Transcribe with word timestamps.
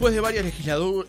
Después 0.00 0.14
de 0.14 0.20
varias 0.22 0.46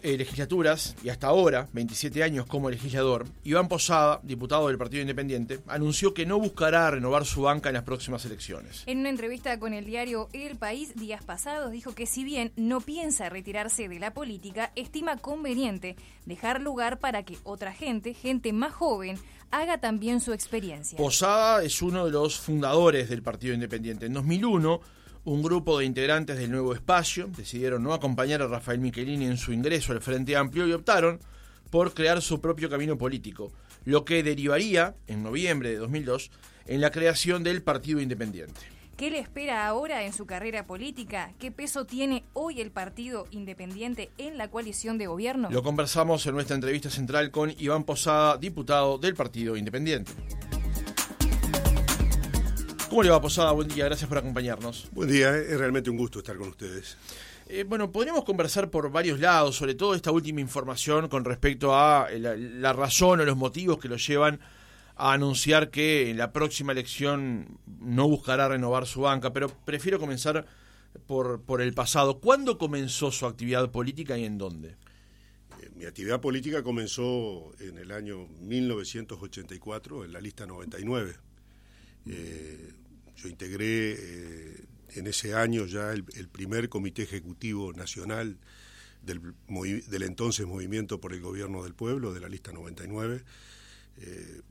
eh, 0.03 0.17
legislaturas 0.17 0.97
y 1.01 1.07
hasta 1.07 1.27
ahora, 1.27 1.65
27 1.71 2.23
años 2.23 2.45
como 2.45 2.69
legislador, 2.69 3.25
Iván 3.45 3.69
Posada, 3.69 4.19
diputado 4.21 4.67
del 4.67 4.77
Partido 4.77 4.99
Independiente, 4.99 5.61
anunció 5.67 6.13
que 6.13 6.25
no 6.25 6.37
buscará 6.37 6.91
renovar 6.91 7.25
su 7.25 7.43
banca 7.43 7.69
en 7.69 7.75
las 7.75 7.83
próximas 7.83 8.25
elecciones. 8.25 8.83
En 8.87 8.97
una 8.97 9.07
entrevista 9.07 9.57
con 9.59 9.73
el 9.73 9.85
diario 9.85 10.27
El 10.33 10.57
País 10.57 10.93
días 10.95 11.23
pasados 11.23 11.71
dijo 11.71 11.95
que 11.95 12.05
si 12.05 12.25
bien 12.25 12.51
no 12.57 12.81
piensa 12.81 13.29
retirarse 13.29 13.87
de 13.87 13.97
la 13.97 14.13
política, 14.13 14.73
estima 14.75 15.15
conveniente 15.15 15.95
dejar 16.25 16.59
lugar 16.59 16.99
para 16.99 17.23
que 17.23 17.37
otra 17.45 17.71
gente, 17.71 18.13
gente 18.13 18.51
más 18.51 18.73
joven, 18.73 19.17
haga 19.51 19.77
también 19.77 20.19
su 20.19 20.33
experiencia. 20.33 20.97
Posada 20.97 21.63
es 21.63 21.81
uno 21.81 22.03
de 22.03 22.11
los 22.11 22.37
fundadores 22.41 23.07
del 23.07 23.23
Partido 23.23 23.53
Independiente. 23.53 24.07
En 24.07 24.13
2001 24.15 24.81
un 25.23 25.43
grupo 25.43 25.77
de 25.77 25.85
integrantes 25.85 26.37
del 26.37 26.51
nuevo 26.51 26.73
espacio 26.73 27.27
decidieron 27.27 27.83
no 27.83 27.93
acompañar 27.93 28.41
a 28.41 28.47
Rafael 28.47 28.79
Michelini 28.79 29.25
en 29.25 29.37
su 29.37 29.53
ingreso 29.53 29.93
al 29.93 30.01
Frente 30.01 30.35
Amplio 30.35 30.67
y 30.67 30.73
optaron 30.73 31.19
por 31.69 31.93
crear 31.93 32.21
su 32.21 32.41
propio 32.41 32.69
camino 32.69 32.97
político, 32.97 33.51
lo 33.85 34.03
que 34.03 34.23
derivaría, 34.23 34.95
en 35.07 35.23
noviembre 35.23 35.69
de 35.69 35.77
2002, 35.77 36.31
en 36.65 36.81
la 36.81 36.91
creación 36.91 37.43
del 37.43 37.61
Partido 37.61 38.01
Independiente. 38.01 38.59
¿Qué 38.97 39.09
le 39.09 39.19
espera 39.19 39.65
ahora 39.65 40.03
en 40.03 40.13
su 40.13 40.25
carrera 40.25 40.65
política? 40.65 41.33
¿Qué 41.39 41.51
peso 41.51 41.85
tiene 41.85 42.23
hoy 42.33 42.61
el 42.61 42.71
Partido 42.71 43.25
Independiente 43.31 44.11
en 44.17 44.37
la 44.37 44.49
coalición 44.49 44.97
de 44.97 45.07
gobierno? 45.07 45.49
Lo 45.49 45.63
conversamos 45.63 46.25
en 46.25 46.35
nuestra 46.35 46.55
entrevista 46.55 46.89
central 46.89 47.31
con 47.31 47.51
Iván 47.57 47.83
Posada, 47.83 48.37
diputado 48.37 48.97
del 48.97 49.15
Partido 49.15 49.55
Independiente. 49.55 50.11
¿Cómo 52.91 53.03
le 53.03 53.09
va, 53.09 53.21
Posada? 53.21 53.53
Buen 53.53 53.69
día, 53.69 53.85
gracias 53.85 54.09
por 54.09 54.17
acompañarnos. 54.17 54.89
Buen 54.91 55.09
día, 55.09 55.33
es 55.37 55.57
realmente 55.57 55.89
un 55.89 55.95
gusto 55.95 56.19
estar 56.19 56.35
con 56.35 56.49
ustedes. 56.49 56.97
Eh, 57.47 57.63
bueno, 57.63 57.89
podríamos 57.89 58.25
conversar 58.25 58.69
por 58.69 58.91
varios 58.91 59.21
lados, 59.21 59.55
sobre 59.55 59.75
todo 59.75 59.95
esta 59.95 60.11
última 60.11 60.41
información 60.41 61.07
con 61.07 61.23
respecto 61.23 61.73
a 61.73 62.09
la, 62.11 62.73
razón 62.73 63.21
o 63.21 63.23
los 63.23 63.37
motivos 63.37 63.79
que 63.79 63.87
lo 63.87 63.95
llevan 63.95 64.41
a 64.97 65.13
anunciar 65.13 65.71
que 65.71 66.09
en 66.09 66.17
la 66.17 66.33
próxima 66.33 66.73
elección 66.73 67.59
no 67.79 68.09
buscará 68.09 68.49
renovar 68.49 68.85
su 68.85 68.99
banca, 68.99 69.31
pero 69.31 69.47
prefiero 69.63 69.97
comenzar 69.97 70.45
por, 71.07 71.43
por 71.43 71.61
el 71.61 71.73
pasado. 71.73 72.19
¿Cuándo 72.19 72.57
comenzó 72.57 73.09
su 73.09 73.25
actividad 73.25 73.71
política 73.71 74.17
y 74.17 74.25
en 74.25 74.37
dónde? 74.37 74.75
Eh, 75.61 75.69
mi 75.77 75.85
actividad 75.85 76.19
política 76.19 76.61
comenzó 76.61 77.53
en 77.61 77.77
el 77.77 77.93
año 77.93 78.27
1984, 78.41 80.03
en 80.03 80.11
la 80.11 80.19
lista 80.19 80.45
99. 80.45 81.15
Eh, 82.07 82.73
yo 83.21 83.29
integré 83.29 83.95
eh, 83.97 84.65
en 84.95 85.07
ese 85.07 85.35
año 85.35 85.65
ya 85.65 85.91
el, 85.91 86.03
primer 86.03 86.69
comité 86.69 87.03
ejecutivo 87.03 87.71
nacional 87.73 88.37
del, 89.03 89.35
entonces 90.03 90.45
Movimiento 90.45 90.99
por 90.99 91.13
el 91.13 91.21
Gobierno 91.21 91.63
del 91.63 91.73
Pueblo, 91.73 92.13
de 92.13 92.19
la 92.19 92.29
lista 92.29 92.51
99, 92.51 93.23
eh, 93.97 94.41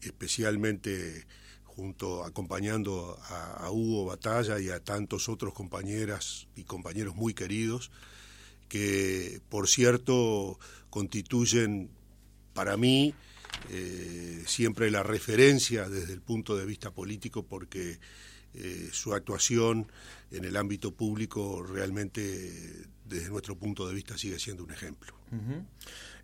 especialmente 0.00 1.26
junto 1.64 2.24
acompañando 2.24 3.18
a, 3.28 3.70
Hugo 3.70 4.04
Batalla 4.06 4.60
y 4.60 4.68
a 4.68 4.80
tantos 4.80 5.28
otros 5.28 5.54
compañeras 5.54 6.46
y 6.54 6.64
compañeros 6.64 7.14
muy 7.14 7.32
queridos, 7.32 7.90
que 8.68 9.40
por 9.48 9.68
cierto 9.68 10.58
constituyen 10.90 11.90
para 12.52 12.76
mí 12.76 13.14
eh, 13.70 14.42
siempre 14.46 14.90
la 14.90 15.02
referencia 15.02 15.88
desde 15.88 16.12
el 16.12 16.20
punto 16.20 16.56
de 16.56 16.66
vista 16.66 16.90
político 16.90 17.44
porque 17.44 17.98
eh, 18.54 18.90
su 18.92 19.14
actuación 19.14 19.90
en 20.30 20.44
el 20.44 20.56
ámbito 20.56 20.92
público 20.92 21.62
realmente 21.62 22.86
desde 23.04 23.30
nuestro 23.30 23.56
punto 23.56 23.86
de 23.86 23.94
vista 23.94 24.16
sigue 24.18 24.38
siendo 24.38 24.64
un 24.64 24.70
ejemplo. 24.70 25.14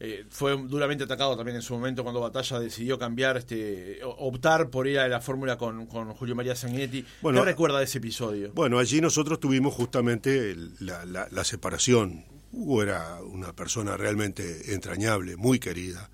Eh, 0.01 0.27
fue 0.29 0.55
duramente 0.69 1.05
atacado 1.05 1.37
también 1.37 1.57
en 1.57 1.63
su 1.63 1.73
momento 1.73 2.03
cuando 2.03 2.21
Batalla 2.21 2.61
decidió 2.61 2.99
cambiar, 2.99 3.39
este, 3.39 4.01
optar 4.03 4.69
por 4.69 4.87
ir 4.87 4.99
a 4.99 5.09
la 5.09 5.21
fórmula 5.21 5.57
con, 5.57 5.87
Julio 5.87 6.35
María 6.35 6.55
Sanguinetti. 6.55 7.03
¿Qué 7.03 7.41
recuerda 7.41 7.79
de 7.79 7.85
ese 7.85 7.99
episodio? 7.99 8.53
Bueno, 8.53 8.79
allí 8.79 9.01
nosotros 9.01 9.41
tuvimos 9.41 9.75
justamente 9.75 10.55
la, 10.81 11.05
la 11.07 11.45
separación. 11.45 12.27
Hugo 12.53 12.83
era 12.83 13.23
una 13.23 13.55
persona 13.55 13.97
realmente 13.97 14.75
entrañable, 14.75 15.37
muy 15.37 15.59
querida 15.59 16.11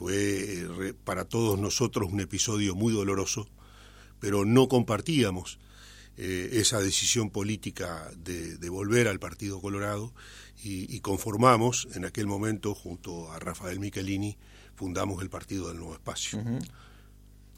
fue 0.00 0.62
eh, 0.62 0.94
para 1.04 1.26
todos 1.26 1.58
nosotros 1.58 2.10
un 2.10 2.20
episodio 2.20 2.74
muy 2.74 2.90
doloroso, 2.90 3.50
pero 4.18 4.46
no 4.46 4.66
compartíamos 4.66 5.58
eh, 6.16 6.48
esa 6.52 6.80
decisión 6.80 7.28
política 7.28 8.10
de, 8.16 8.56
volver 8.70 9.08
al 9.08 9.18
Partido 9.18 9.60
Colorado 9.60 10.14
y, 10.64 11.00
conformamos 11.00 11.86
en 11.94 12.06
aquel 12.06 12.26
momento 12.26 12.74
junto 12.74 13.30
a 13.30 13.38
Rafael 13.40 13.78
Michelini, 13.78 14.38
fundamos 14.74 15.20
el 15.22 15.28
Partido 15.28 15.68
del 15.68 15.76
Nuevo 15.76 15.92
Espacio. 15.92 16.42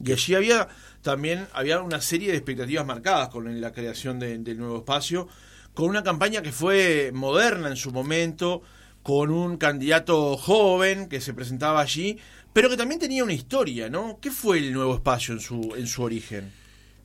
Y 0.03 0.11
allí 0.11 0.35
había 0.35 0.67
también 1.01 1.47
había 1.53 1.81
una 1.81 2.01
serie 2.01 2.31
de 2.31 2.37
expectativas 2.37 2.85
marcadas 2.85 3.29
con 3.29 3.61
la 3.61 3.71
creación 3.71 4.19
del 4.19 4.57
nuevo 4.57 4.79
espacio, 4.79 5.29
con 5.73 5.89
una 5.89 6.03
campaña 6.03 6.41
que 6.41 6.51
fue 6.51 7.11
moderna 7.13 7.69
en 7.69 7.77
su 7.77 7.91
momento, 7.91 8.63
con 9.03 9.29
un 9.29 9.57
candidato 9.57 10.37
joven 10.37 11.09
que 11.09 11.21
se 11.21 11.33
presentaba 11.33 11.81
allí, 11.81 12.17
pero 12.53 12.69
que 12.69 12.77
también 12.77 12.99
tenía 12.99 13.23
una 13.23 13.33
historia, 13.33 13.89
¿no? 13.89 14.17
¿Qué 14.21 14.31
fue 14.31 14.59
el 14.59 14.73
nuevo 14.73 14.95
espacio 14.95 15.33
en 15.33 15.39
su, 15.41 15.73
en 15.75 15.87
su 15.87 16.01
origen? 16.01 16.51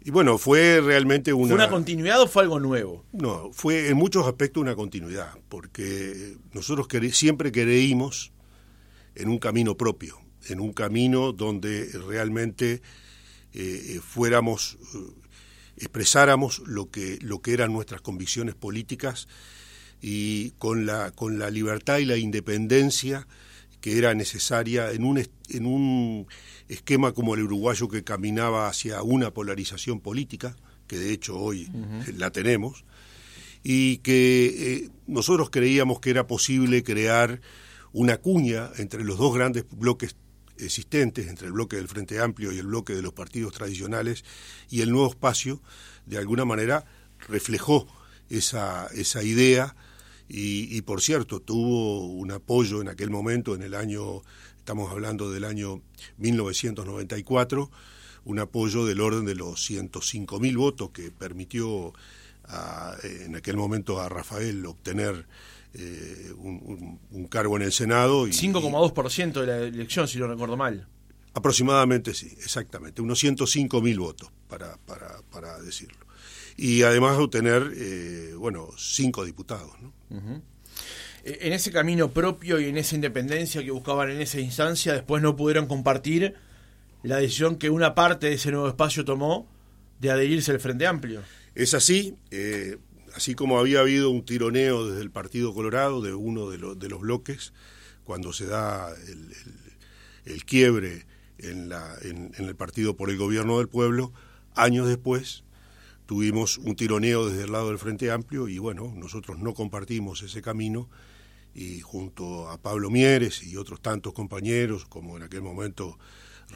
Y 0.05 0.11
bueno, 0.11 0.39
fue 0.39 0.81
realmente 0.81 1.33
una... 1.33 1.49
¿Fue 1.49 1.55
una 1.57 1.69
continuidad 1.69 2.23
o 2.23 2.29
fue 2.29 2.45
algo 2.45 2.61
nuevo? 2.61 3.05
No, 3.13 3.51
fue 3.53 3.89
en 3.89 3.97
muchos 3.97 4.27
aspectos 4.27 4.61
una 4.61 4.77
continuidad, 4.77 5.37
porque 5.49 6.37
nosotros 6.53 6.87
siempre 7.13 7.51
creímos 7.51 8.33
en 9.17 9.29
un 9.29 9.39
camino 9.39 9.77
propio, 9.77 10.21
en 10.49 10.61
un 10.61 10.73
camino 10.73 11.33
donde 11.33 11.91
realmente 12.07 12.75
eh, 12.75 12.81
eh, 13.97 14.01
fuéramos, 14.01 14.79
eh, 14.95 14.99
expresáramos 15.79 16.61
lo 16.61 16.91
que, 16.91 17.19
lo 17.21 17.43
que 17.43 17.53
eran 17.53 17.73
nuestras 17.73 18.01
convicciones 18.01 18.55
políticas 18.55 19.27
y 20.01 20.51
con 20.53 20.87
la, 20.87 21.11
con 21.11 21.39
la 21.39 21.51
libertad 21.51 21.99
y 21.99 22.05
la 22.05 22.17
independencia 22.17 23.27
que 23.81 23.99
era 23.99 24.15
necesaria 24.15 24.93
en 24.93 25.05
un, 25.05 25.25
en 25.49 25.67
un 25.67 26.27
esquema 26.69 27.13
como 27.13 27.35
el 27.35 27.43
uruguayo 27.43 27.89
que 27.89 28.05
caminaba 28.05 28.69
hacia 28.69 29.03
una 29.03 29.33
polarización 29.33 30.01
política, 30.01 30.57
que 30.87 30.99
de 30.99 31.13
hecho 31.13 31.39
hoy 31.39 31.71
la 32.17 32.31
tenemos, 32.31 32.85
y 33.63 33.99
que 33.99 34.47
eh, 34.47 34.91
nosotros 35.07 35.51
creíamos 35.51 36.01
que 36.01 36.11
era 36.11 36.27
posible 36.27 36.83
crear 36.83 37.41
una 37.93 38.17
cuña 38.19 38.71
entre 38.79 39.05
los 39.05 39.19
dos 39.19 39.35
grandes 39.35 39.65
bloques 39.71 40.17
existentes, 40.59 41.29
entre 41.29 41.47
el 41.47 41.53
bloque 41.53 41.77
del 41.77 41.89
Frente 41.89 42.21
Amplio 42.21 42.53
y 42.53 42.59
el 42.59 42.67
bloque 42.67 42.95
de 42.95 43.03
los 43.03 43.13
partidos 43.13 43.53
tradicionales, 43.53 44.25
y 44.71 44.81
el 44.81 44.91
nuevo 44.91 45.09
espacio, 45.09 45.63
de 46.07 46.19
alguna 46.19 46.45
manera, 46.45 46.85
reflejó 47.29 47.87
esa, 48.31 48.87
esa 48.95 49.23
idea 49.23 49.75
y, 50.31 50.83
por 50.83 51.01
cierto, 51.01 51.41
tuvo 51.41 52.07
un 52.07 52.31
apoyo 52.31 52.83
en 52.83 52.89
aquel 52.89 53.09
momento, 53.09 53.55
en 53.55 53.63
el 53.63 53.75
año, 53.75 54.21
estamos 54.59 54.93
hablando 54.93 55.31
del 55.31 55.45
año 55.45 55.81
1994, 56.19 57.71
un 58.27 58.39
apoyo 58.39 58.85
del 58.85 59.01
orden 59.01 59.25
de 59.25 59.35
los 59.35 59.65
105 59.65 60.39
mil 60.39 60.59
votos 60.59 60.91
que 60.91 61.11
permitió 61.11 61.95
en 63.03 63.37
aquel 63.37 63.57
momento 63.57 64.01
a 64.01 64.09
Rafael 64.11 64.67
obtener 64.67 65.27
eh, 65.73 66.33
un, 66.37 67.27
cargo 67.31 67.57
en 67.57 67.63
el 67.63 67.73
Senado. 67.73 68.27
5,2% 68.27 69.41
de 69.41 69.47
la 69.47 69.59
elección, 69.61 70.09
si 70.09 70.19
no 70.19 70.27
recuerdo 70.27 70.59
mal. 70.59 70.87
Aproximadamente 71.33 72.13
sí, 72.13 72.37
exactamente, 72.43 73.01
unos 73.01 73.19
105 73.19 73.81
mil 73.81 73.99
votos, 73.99 74.31
para, 74.49 74.77
para, 74.79 75.23
para 75.31 75.59
decirlo 75.61 76.08
y 76.59 76.83
además 76.83 77.17
obtener, 77.19 77.73
eh, 77.77 78.35
bueno, 78.37 78.69
cinco 78.77 79.25
diputados. 79.25 79.71
¿no? 79.81 80.43
E, 81.25 81.39
en 81.43 81.53
ese 81.53 81.71
camino 81.71 82.11
propio 82.11 82.59
y 82.59 82.65
en 82.65 82.77
esa 82.77 82.97
independencia 82.97 83.63
que 83.63 83.71
buscaban 83.71 84.11
en 84.11 84.21
esa 84.21 84.41
instancia, 84.41 84.93
después 84.93 85.23
no 85.23 85.37
pudieron 85.37 85.67
compartir 85.67 86.35
la 87.05 87.19
decisión 87.19 87.57
que 87.57 87.71
una 87.71 87.95
parte 87.95 88.27
de 88.27 88.35
ese 88.35 88.51
nuevo 88.51 88.67
espacio 88.67 89.05
tomó 89.05 89.49
de 90.01 90.11
adherirse 90.11 90.51
al 90.51 90.59
Frente 90.59 90.89
Amplio. 90.89 91.23
Es 91.55 91.75
así, 91.75 92.17
eh, 92.33 92.79
así 93.15 93.37
como 93.37 93.61
había 93.61 93.79
habido 93.79 94.11
un 94.11 94.25
tironeo 94.25 94.89
desde 94.89 95.03
el 95.03 95.13
Partido 95.13 95.55
Colorado, 95.55 96.03
de 96.03 96.13
uno 96.13 96.51
de, 96.51 96.59
de 96.75 96.89
los 96.89 97.01
bloques, 97.01 97.53
cuando 98.03 98.33
se 98.33 98.47
da 98.47 98.93
el, 99.07 99.33
el, 100.25 100.45
quiebre 100.45 101.07
en, 101.39 101.69
la, 101.69 101.95
en 102.03 102.35
el 102.37 102.57
Partido 102.57 102.97
por 102.97 103.11
el 103.11 103.17
Gobierno 103.17 103.59
del 103.59 103.69
Pueblo, 103.69 104.13
años 104.57 104.89
después 104.89 105.45
tuvimos 106.09 106.57
un 106.57 106.75
tironeo 106.75 107.29
desde 107.29 107.45
el 107.45 107.53
lado 107.53 107.69
del 107.69 107.79
Frente 107.79 108.11
Amplio 108.11 108.49
y 108.49 108.57
bueno, 108.57 108.91
nosotros 108.97 109.39
no 109.39 109.53
compartimos 109.53 110.23
ese 110.23 110.41
camino 110.41 110.89
y 111.55 111.81
junto 111.81 112.49
a 112.49 112.57
Pablo 112.57 112.89
Mieres 112.89 113.43
y 113.43 113.59
otros 113.59 113.83
tantos 113.83 114.15
compañeros, 114.15 114.87
como 114.87 115.19
en 115.19 115.25
aquel 115.25 115.43
momento 115.43 115.99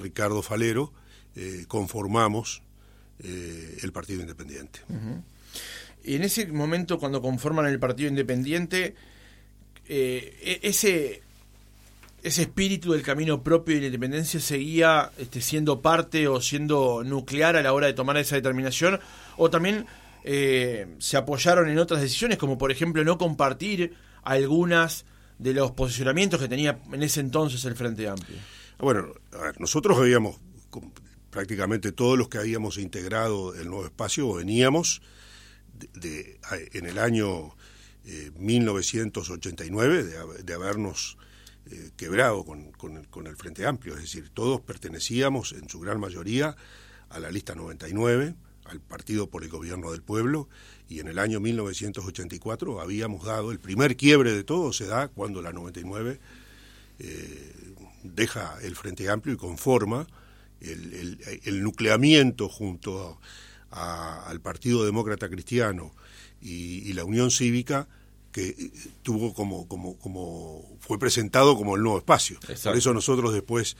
Ricardo 0.00 0.40
Falero, 0.40 0.94
eh, 1.36 1.66
conformamos 1.68 2.62
eh, 3.18 3.76
el 3.82 3.92
Partido 3.92 4.22
Independiente. 4.22 4.80
en 6.04 6.22
ese 6.22 6.46
momento 6.46 6.98
cuando 6.98 7.20
conforman 7.20 7.66
el 7.66 7.78
Partido 7.78 8.08
Independiente, 8.08 8.94
eh, 9.86 10.38
e-, 10.40 10.60
ese, 10.66 11.20
ese 12.22 12.42
espíritu 12.42 12.92
del 12.92 13.02
camino 13.02 13.42
propio 13.42 13.76
y 13.76 13.80
la 13.80 13.86
independencia 13.86 14.40
seguía 14.40 15.10
este, 15.18 15.40
siendo 15.40 15.82
parte 15.82 16.28
o 16.28 16.40
siendo 16.40 17.02
nuclear 17.04 17.56
a 17.56 17.62
la 17.62 17.72
hora 17.72 17.88
de 17.88 17.92
tomar 17.92 18.16
esa 18.16 18.36
determinación, 18.36 19.00
o 19.42 19.50
también 19.50 19.86
eh, 20.22 20.94
se 20.98 21.16
apoyaron 21.16 21.68
en 21.68 21.78
otras 21.78 22.00
decisiones, 22.00 22.38
como 22.38 22.56
por 22.56 22.70
ejemplo 22.70 23.02
no 23.02 23.18
compartir 23.18 23.94
algunas 24.22 25.04
de 25.38 25.52
los 25.52 25.72
posicionamientos 25.72 26.40
que 26.40 26.48
tenía 26.48 26.80
en 26.92 27.02
ese 27.02 27.20
entonces 27.20 27.64
el 27.64 27.74
Frente 27.74 28.08
Amplio. 28.08 28.38
Bueno, 28.78 29.12
nosotros 29.58 29.98
habíamos, 29.98 30.38
prácticamente 31.30 31.90
todos 31.90 32.16
los 32.16 32.28
que 32.28 32.38
habíamos 32.38 32.78
integrado 32.78 33.52
el 33.54 33.68
nuevo 33.68 33.84
espacio, 33.84 34.32
veníamos 34.32 35.02
de, 35.94 36.38
en 36.72 36.86
el 36.86 36.98
año 36.98 37.56
1989 38.38 39.98
eh, 40.00 40.42
de, 40.44 40.54
habernos 40.54 41.18
eh, 41.68 41.90
quebrado 41.96 42.44
con, 42.44 42.70
con, 42.70 43.26
el, 43.26 43.36
Frente 43.36 43.66
Amplio, 43.66 43.94
es 43.94 44.02
decir, 44.02 44.30
todos 44.32 44.60
pertenecíamos 44.60 45.52
en 45.52 45.68
su 45.68 45.80
gran 45.80 45.98
mayoría 45.98 46.56
a 47.08 47.18
la 47.18 47.30
lista 47.30 47.56
99, 47.56 48.36
al 48.72 48.80
Partido 48.80 49.28
por 49.28 49.44
el 49.44 49.50
Gobierno 49.50 49.92
del 49.92 50.02
Pueblo, 50.02 50.48
y 50.88 51.00
en 51.00 51.08
el 51.08 51.18
año 51.18 51.40
1984 51.40 52.80
habíamos 52.80 53.24
dado, 53.24 53.52
el 53.52 53.60
primer 53.60 53.96
quiebre 53.96 54.32
de 54.32 54.44
todo 54.44 54.72
se 54.72 54.86
da 54.86 55.08
cuando 55.08 55.40
la 55.42 55.52
99 55.52 56.18
eh, 56.98 57.52
deja 58.02 58.58
el 58.62 58.74
Frente 58.74 59.08
Amplio 59.08 59.34
y 59.34 59.38
conforma 59.38 60.06
el, 60.60 61.18
el, 61.44 61.62
nucleamiento 61.62 62.48
junto 62.48 63.18
al 63.70 64.40
Partido 64.40 64.84
Demócrata 64.84 65.28
Cristiano 65.28 65.92
y, 66.40 66.92
la 66.92 67.04
Unión 67.04 67.30
Cívica 67.30 67.88
que 68.30 68.70
tuvo 69.02 69.34
como, 69.34 69.66
como, 69.66 69.98
como 69.98 70.76
fue 70.80 70.98
presentado 70.98 71.56
como 71.56 71.76
el 71.76 71.82
nuevo 71.82 71.98
espacio. 71.98 72.38
Por 72.62 72.76
eso 72.76 72.94
nosotros 72.94 73.32
después 73.32 73.76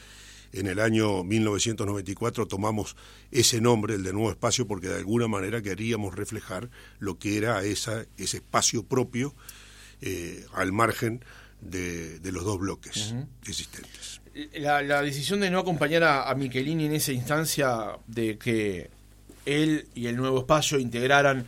en 0.52 0.66
el 0.66 0.80
año 0.80 1.24
1994 1.24 2.46
tomamos 2.46 2.96
ese 3.30 3.60
nombre, 3.60 3.94
el 3.94 4.02
de 4.02 4.12
Nuevo 4.12 4.30
Espacio, 4.30 4.66
porque 4.66 4.88
de 4.88 4.96
alguna 4.96 5.28
manera 5.28 5.62
queríamos 5.62 6.14
reflejar 6.14 6.70
lo 6.98 7.18
que 7.18 7.38
era 7.38 7.62
esa, 7.64 8.04
ese 8.18 8.38
espacio 8.38 8.84
propio 8.84 9.34
eh, 10.00 10.44
al 10.54 10.72
margen 10.72 11.24
de, 11.60 12.20
los 12.24 12.44
dos 12.44 12.58
bloques 12.58 13.14
existentes. 13.42 14.20
La, 14.54 15.02
decisión 15.02 15.40
de 15.40 15.50
no 15.50 15.58
acompañar 15.58 16.02
a, 16.02 16.30
a 16.30 16.34
Michelini 16.34 16.86
en 16.86 16.94
esa 16.94 17.12
instancia 17.12 17.98
de 18.06 18.38
que 18.38 18.90
él 19.46 19.86
y 19.94 20.06
el 20.06 20.16
Nuevo 20.16 20.40
Espacio 20.40 20.78
integraran 20.78 21.46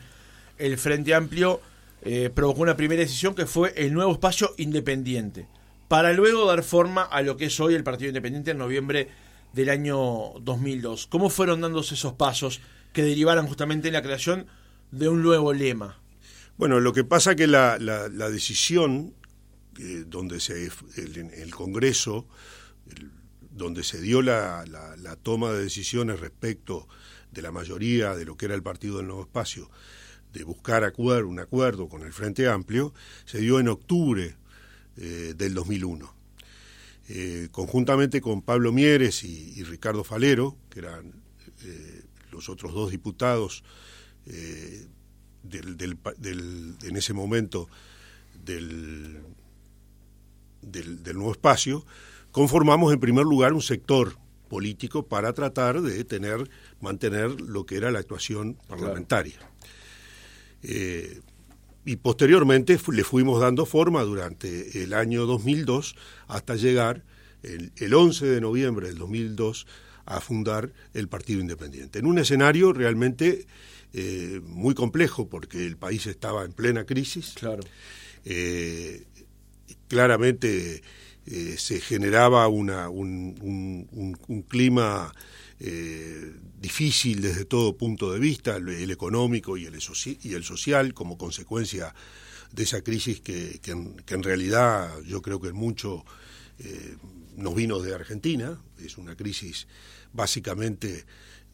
el 0.59 0.79
Frente 0.79 1.15
Amplio, 1.15 1.61
eh, 2.03 2.31
provocó 2.33 2.63
una 2.63 2.77
primera 2.77 3.01
decisión 3.01 3.35
que 3.35 3.47
fue 3.47 3.73
el 3.77 3.93
Nuevo 3.93 4.13
Espacio 4.13 4.55
Independiente 4.59 5.47
para 5.89 6.13
luego 6.13 6.47
dar 6.47 6.63
forma 6.63 7.03
a 7.03 7.23
lo 7.23 7.37
que 7.37 7.47
es 7.47 7.61
hoy 7.61 7.75
el 7.75 7.85
Partido 7.85 8.09
Independiente 8.09 8.53
en 8.53 8.59
noviembre 8.59 9.09
del 9.53 9.71
año 9.71 10.33
2002. 10.41 11.07
¿Cómo 11.07 11.31
fueron 11.31 11.61
dándose 11.61 11.95
esos 11.95 12.15
pasos 12.15 12.61
que 12.93 13.03
derivaran 13.03 13.47
justamente 13.47 13.89
en 13.89 13.95
la 13.95 14.03
creación 14.03 14.47
de 14.91 15.09
un 15.09 15.23
nuevo 15.23 15.53
lema? 15.53 16.01
Bueno, 16.57 16.81
lo 16.81 16.93
que 16.93 17.05
pasa 17.05 17.35
que 17.35 17.47
la, 17.47 17.79
decisión 18.31 19.15
eh, 19.79 20.05
donde 20.07 20.41
se 20.41 20.71
el, 20.97 21.51
Congreso, 21.51 22.27
donde 23.51 23.83
se 23.83 24.01
dio 24.01 24.23
la, 24.23 24.65
la, 24.67 25.17
toma 25.17 25.53
de 25.53 25.65
decisiones 25.65 26.21
respecto 26.21 26.89
de 27.33 27.43
la 27.43 27.51
mayoría 27.51 28.15
de 28.15 28.25
lo 28.25 28.37
que 28.37 28.47
era 28.47 28.55
el 28.55 28.63
Partido 28.63 28.99
del 28.99 29.07
Nuevo 29.07 29.23
Espacio, 29.23 29.69
de 30.33 30.45
buscar 30.45 30.85
acuerdo, 30.85 31.29
un 31.29 31.41
acuerdo 31.41 31.89
con 31.89 32.03
el 32.03 32.13
Frente 32.13 32.49
Amplio, 32.49 32.95
se 33.25 33.39
dio 33.39 33.61
en 33.61 33.69
octubre 33.69 34.37
eh, 34.97 35.35
del 35.37 35.55
2001. 35.55 36.15
Eh, 37.09 37.49
conjuntamente 37.51 38.21
con 38.21 38.43
Pablo 38.43 38.73
Mieres 38.73 39.25
y, 39.25 39.63
Ricardo 39.65 40.05
Falero, 40.05 40.57
que 40.71 40.79
eran 40.81 41.13
eh, 41.65 42.03
los 42.31 42.49
otros 42.49 42.73
dos 42.73 42.91
diputados 42.91 43.63
del, 45.43 45.69
en 46.83 46.97
ese 46.97 47.13
momento 47.13 47.69
del, 48.43 49.21
del, 50.63 51.15
nuevo 51.15 51.33
espacio, 51.33 51.85
conformamos 52.31 52.93
en 52.93 53.01
primer 53.01 53.25
lugar 53.25 53.53
un 53.53 53.61
sector 53.61 54.17
político 54.49 55.07
para 55.07 55.35
tratar 55.35 55.83
de 55.83 56.05
tener, 56.05 56.49
mantener 56.81 57.39
lo 57.41 57.67
que 57.67 57.77
era 57.77 57.91
la 57.91 57.99
actuación 57.99 58.57
parlamentaria 58.67 59.39
y 61.85 61.97
posteriormente 61.97 62.79
le 62.93 63.05
fuimos 63.05 63.41
dando 63.41 63.67
forma 63.67 64.03
durante 64.03 64.83
el 64.83 64.95
año 64.95 65.27
2002 65.27 65.97
hasta 66.29 66.57
llegar 66.57 67.03
el, 67.43 67.95
11 67.95 68.27
de 68.27 68.41
noviembre 68.41 68.89
del 68.89 68.99
2002 68.99 69.67
a 70.07 70.21
fundar 70.21 70.73
el 70.95 71.09
Partido 71.09 71.41
Independiente. 71.41 71.99
En 71.99 72.07
un 72.07 72.19
escenario 72.19 72.73
realmente 72.73 73.47
eh, 73.93 74.41
muy 74.45 74.75
complejo 74.75 75.29
porque 75.29 75.65
el 75.67 75.77
país 75.77 76.07
estaba 76.07 76.45
en 76.45 76.53
plena 76.53 76.85
crisis. 76.85 77.35
Claro. 77.35 77.63
Eh, 78.25 79.05
claramente 79.89 80.83
eh, 81.27 81.55
se 81.59 81.81
generaba 81.81 82.49
una, 82.49 82.89
un, 82.89 83.87
un 84.27 84.43
clima 84.43 85.13
difícil 86.61 87.21
desde 87.21 87.45
todo 87.45 87.77
punto 87.77 88.13
de 88.13 88.19
vista, 88.19 88.57
el, 88.57 88.91
económico 88.91 89.57
y 89.57 89.67
el, 89.67 89.81
social, 89.81 90.95
como 90.95 91.19
consecuencia 91.19 91.95
de 92.53 92.63
esa 92.63 92.83
crisis 92.83 93.21
que, 93.21 93.61
en, 93.67 94.23
realidad 94.23 94.91
yo 95.07 95.21
creo 95.21 95.41
que 95.41 95.53
mucho 95.53 96.05
eh, 96.59 96.97
nos 97.37 97.55
vino 97.55 97.81
de 97.81 97.95
Argentina, 97.95 98.59
es 98.79 98.97
una 98.97 99.15
crisis 99.15 99.67
básicamente 100.13 101.05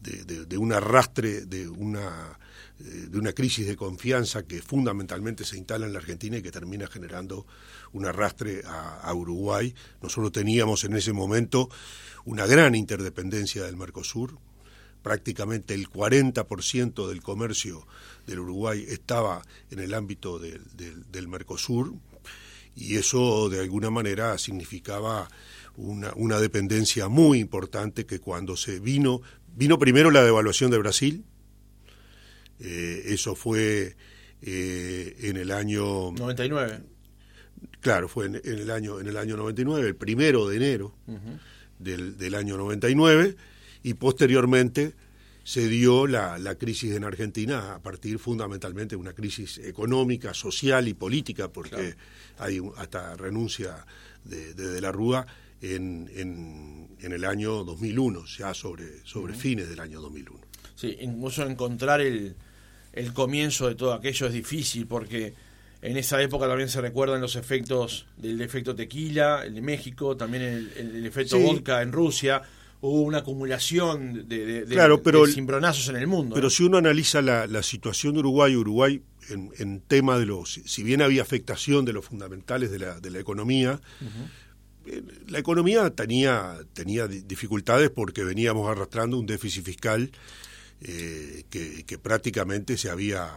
de, 0.01 0.57
un 0.57 0.73
arrastre, 0.73 1.45
de 1.45 1.67
una, 1.67 2.37
eh, 2.79 3.07
de 3.09 3.17
una 3.19 3.33
crisis 3.33 3.67
de 3.67 3.75
confianza 3.75 4.43
que 4.43 4.61
fundamentalmente 4.61 5.45
se 5.45 5.57
instala 5.57 5.85
en 5.85 5.93
la 5.93 5.99
Argentina 5.99 6.37
y 6.37 6.41
que 6.41 6.51
termina 6.51 6.87
generando 6.87 7.45
un 7.93 8.05
arrastre 8.05 8.63
a, 8.65 9.13
Uruguay. 9.13 9.73
Nosotros 10.01 10.31
teníamos 10.31 10.83
en 10.83 10.95
ese 10.95 11.13
momento 11.13 11.69
una 12.25 12.45
gran 12.45 12.75
interdependencia 12.75 13.63
del 13.63 13.77
Mercosur, 13.77 14.37
prácticamente 15.03 15.73
el 15.73 15.89
40% 15.89 17.07
del 17.07 17.21
comercio 17.21 17.87
del 18.27 18.39
Uruguay 18.39 18.85
estaba 18.87 19.41
en 19.71 19.79
el 19.79 19.93
ámbito 19.93 20.39
del, 20.39 20.61
del, 21.11 21.27
Mercosur 21.27 21.93
y 22.75 22.97
eso 22.97 23.49
de 23.49 23.59
alguna 23.59 23.89
manera 23.89 24.37
significaba 24.37 25.27
una, 25.75 26.13
una, 26.15 26.39
dependencia 26.39 27.07
muy 27.07 27.39
importante 27.39 28.05
que 28.05 28.19
cuando 28.19 28.55
se 28.55 28.79
vino, 28.79 29.21
vino 29.55 29.79
primero 29.79 30.11
la 30.11 30.23
devaluación 30.23 30.71
de 30.71 30.77
Brasil, 30.77 31.23
eh, 32.59 33.03
eso 33.07 33.35
fue 33.35 33.95
eh, 34.41 35.15
en 35.21 35.37
el 35.37 35.51
año 35.51 36.11
99. 36.11 36.83
Claro, 37.79 38.07
fue 38.07 38.27
en, 38.27 38.41
el 38.43 38.69
año 38.69 38.99
en 38.99 39.07
el 39.07 39.17
año 39.17 39.37
99, 39.37 39.87
el 39.87 39.95
primero 39.95 40.47
de 40.47 40.57
enero 40.57 40.95
del, 41.79 42.17
del, 42.17 42.35
año 42.35 42.57
99, 42.57 43.35
y 43.83 43.93
posteriormente 43.95 44.93
se 45.43 45.67
dio 45.67 46.05
la, 46.05 46.37
la, 46.37 46.55
crisis 46.55 46.93
en 46.93 47.03
Argentina 47.03 47.73
a 47.73 47.79
partir 47.79 48.19
fundamentalmente 48.19 48.95
de 48.95 49.01
una 49.01 49.13
crisis 49.13 49.57
económica, 49.57 50.33
social 50.35 50.87
y 50.87 50.93
política, 50.93 51.51
porque 51.51 51.95
hay 52.37 52.61
hasta 52.77 53.15
renuncia 53.15 53.85
de, 54.23 54.53
de, 54.53 54.81
la 54.81 54.91
Rúa 54.91 55.25
en, 55.61 56.09
en, 56.15 56.87
en, 56.99 57.13
el 57.13 57.25
año 57.25 57.63
2001, 57.63 58.25
ya 58.25 58.53
sobre, 58.53 59.05
sobre 59.05 59.33
fines 59.33 59.69
del 59.69 59.79
año 59.79 60.01
2001. 60.01 60.39
Sí, 60.75 60.97
incluso 61.01 61.45
encontrar 61.45 62.01
el, 62.01 62.35
el 62.93 63.13
comienzo 63.13 63.67
de 63.67 63.75
todo 63.75 63.93
aquello 63.93 64.27
es 64.27 64.33
difícil 64.33 64.87
porque 64.87 65.33
en 65.81 65.97
esa 65.97 66.21
época 66.21 66.47
también 66.47 66.69
se 66.69 66.79
recuerdan 66.79 67.21
los 67.21 67.35
efectos 67.35 68.05
del 68.17 68.41
efecto 68.41 68.75
tequila, 68.75 69.43
el 69.45 69.55
de 69.55 69.61
México, 69.61 70.15
también 70.15 70.43
el, 70.43 71.05
efecto 71.05 71.39
vodka 71.39 71.81
en 71.81 71.91
Rusia. 71.91 72.41
Hubo 72.81 73.01
una 73.01 73.19
acumulación 73.19 74.27
de, 74.27 74.65
de, 74.65 75.27
cimbronazos 75.31 75.87
en 75.89 75.97
el 75.97 76.07
mundo. 76.07 76.33
Pero 76.33 76.49
si 76.49 76.63
uno 76.63 76.77
analiza 76.77 77.21
la, 77.21 77.63
situación 77.63 78.13
de 78.13 78.19
Uruguay, 78.19 78.55
Uruguay 78.55 79.01
en, 79.29 79.81
tema 79.81 80.17
de 80.17 80.25
los, 80.25 80.59
si 80.65 80.83
bien 80.83 81.01
había 81.01 81.21
afectación 81.21 81.85
de 81.85 81.93
los 81.93 82.05
fundamentales 82.05 82.71
de 82.71 82.79
la, 82.79 82.99
de 82.99 83.11
la 83.11 83.19
economía, 83.19 83.79
la 85.27 85.39
economía 85.39 85.89
tenía, 85.91 86.57
tenía 86.73 87.07
dificultades 87.07 87.89
porque 87.89 88.23
veníamos 88.23 88.69
arrastrando 88.69 89.17
un 89.17 89.25
déficit 89.25 89.63
fiscal 89.63 90.11
eh, 90.81 91.43
que, 91.49 91.83
que, 91.83 91.97
prácticamente 91.99 92.77
se 92.77 92.89
había 92.89 93.29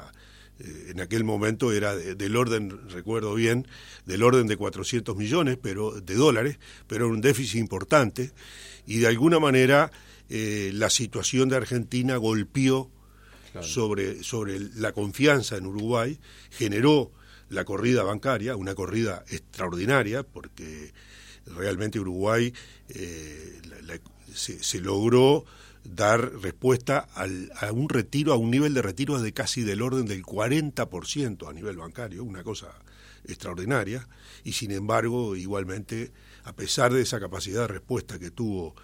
eh, 0.59 0.91
en 0.91 1.01
aquel 1.01 1.25
momento 1.25 1.73
era 1.73 1.95
del 1.95 2.37
orden, 2.37 2.89
recuerdo 2.89 3.35
bien, 3.35 3.67
del 4.07 4.23
orden 4.23 4.47
de 4.47 4.57
400 4.57 5.17
millones 5.17 5.59
pero, 5.61 6.01
de 6.01 6.15
dólares, 6.15 6.59
pero 6.87 7.09
un 7.09 7.21
déficit 7.21 7.61
importante. 7.61 8.33
Y 8.87 8.99
de 8.99 9.09
alguna 9.09 9.41
manera 9.41 9.91
eh, 10.31 10.71
la 10.73 10.91
situación 10.91 11.49
de 11.49 11.57
Argentina 11.57 12.17
golpeó 12.17 12.91
sobre, 13.61 14.25
sobre 14.25 14.59
la 14.59 14.93
confianza 14.93 15.57
en 15.57 15.67
Uruguay, 15.67 16.19
generó 16.51 17.13
la 17.51 17.65
corrida 17.65 18.03
bancaria, 18.03 18.57
una 18.57 18.75
corrida 18.75 19.25
extraordinaria, 19.29 20.25
porque 20.25 20.93
realmente 21.47 22.01
Uruguay 22.01 22.53
eh, 22.89 23.61
se, 24.33 24.81
logró 24.81 25.45
dar 25.85 26.41
respuesta 26.41 27.09
a 27.15 27.73
un 27.73 27.89
retiro, 27.89 28.33
a 28.33 28.37
un 28.37 28.51
nivel 28.51 28.75
de 28.75 28.83
retiro 28.83 29.21
de 29.21 29.33
casi 29.33 29.63
del 29.63 29.83
orden 29.83 30.07
del 30.07 30.23
40% 30.23 31.49
a 31.49 31.53
nivel 31.53 31.77
bancario, 31.77 32.25
una 32.25 32.43
cosa 32.43 32.75
extraordinaria, 33.27 34.09
y 34.45 34.53
sin 34.53 34.71
embargo, 34.71 35.37
igualmente, 35.37 36.13
a 36.45 36.55
pesar 36.55 36.93
de 36.93 37.03
esa 37.03 37.21
capacidad 37.21 37.63
de 37.63 37.69
respuesta 37.69 38.19
que 38.19 38.31
tuvo 38.31 38.75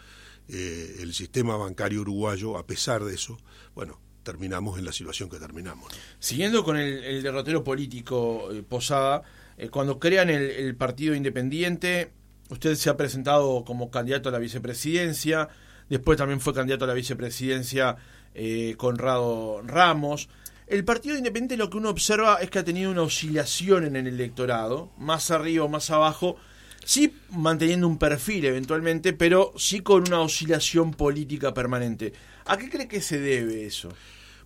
eh, 0.49 0.97
el 1.00 1.14
sistema 1.14 1.57
bancario 1.57 2.00
uruguayo, 2.00 2.59
a 2.59 2.67
pesar 2.67 3.05
de 3.05 3.14
eso, 3.14 3.38
bueno, 3.75 3.99
terminamos 4.23 4.79
en 4.79 4.85
la 4.85 4.93
situación 4.93 5.29
que 5.29 5.38
terminamos. 5.38 5.93
Siguiendo 6.19 6.64
con 6.64 6.76
el, 6.76 7.23
derrotero 7.23 7.64
político 7.64 8.50
eh, 8.52 8.62
Posada, 8.62 9.23
cuando 9.71 9.99
crean 9.99 10.31
el, 10.31 10.75
Partido 10.76 11.14
Independiente, 11.14 12.12
usted 12.50 12.75
se 12.75 12.90
ha 12.90 12.97
presentado 12.97 13.64
como 13.64 13.90
candidato 13.90 14.28
a 14.28 14.33
la 14.33 14.38
vicepresidencia, 14.38 15.49
después 15.88 16.19
también 16.19 16.40
fue 16.40 16.54
candidato 16.54 16.85
a 16.85 16.88
la 16.88 16.95
vicepresidencia 16.95 17.97
eh, 18.35 18.75
Conrado 18.76 19.62
Ramos. 19.64 20.28
El 20.66 20.85
Partido 20.85 21.16
Independiente 21.16 21.57
lo 21.57 21.71
que 21.71 21.78
uno 21.78 21.90
observa 21.90 22.37
es 22.37 22.50
que 22.50 22.61
ha 22.61 22.64
tenido 22.64 22.90
una 22.90 23.02
oscilación 23.02 23.85
en 23.85 23.97
el 23.97 24.07
electorado, 24.07 24.90
más 24.99 25.30
arriba 25.30 25.64
o 25.64 25.69
más 25.69 25.90
abajo, 25.90 26.37
sí 26.85 27.12
manteniendo 27.30 27.88
un 27.88 27.99
perfil 27.99 28.45
eventualmente, 28.45 29.12
pero 29.12 29.52
sí 29.57 29.80
con 29.80 30.02
una 30.07 30.21
oscilación 30.21 30.92
política 30.92 31.52
permanente. 31.52 32.12
¿A 32.47 32.57
qué 32.57 32.69
cree 32.69 32.88
que 32.88 33.00
se 33.00 33.19
debe 33.19 33.66
eso? 33.66 33.90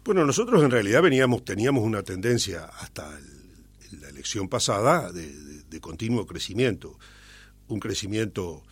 Bueno, 0.05 0.27
nosotros 0.27 0.63
en 0.63 0.71
realidad 0.71 1.03
veníamos, 1.03 1.45
teníamos 1.45 1.83
una 1.83 2.03
tendencia 2.03 2.65
hasta 2.65 3.11
la 4.01 4.09
elección 4.09 4.49
pasada 4.49 5.11
de, 5.11 5.81
continuo 5.81 6.25
crecimiento, 6.27 6.99
un 7.69 7.81
crecimiento 7.81 8.63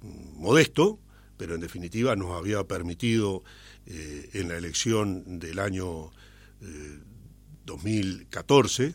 mm, 0.00 0.40
modesto, 0.40 0.98
pero 1.36 1.54
en 1.54 1.60
definitiva 1.60 2.16
nos 2.16 2.36
había 2.36 2.64
permitido 2.64 3.42
eh, 3.86 4.30
en 4.34 4.48
la 4.48 4.56
elección 4.56 5.38
del 5.38 5.58
año 5.58 6.10
2014 7.66 8.94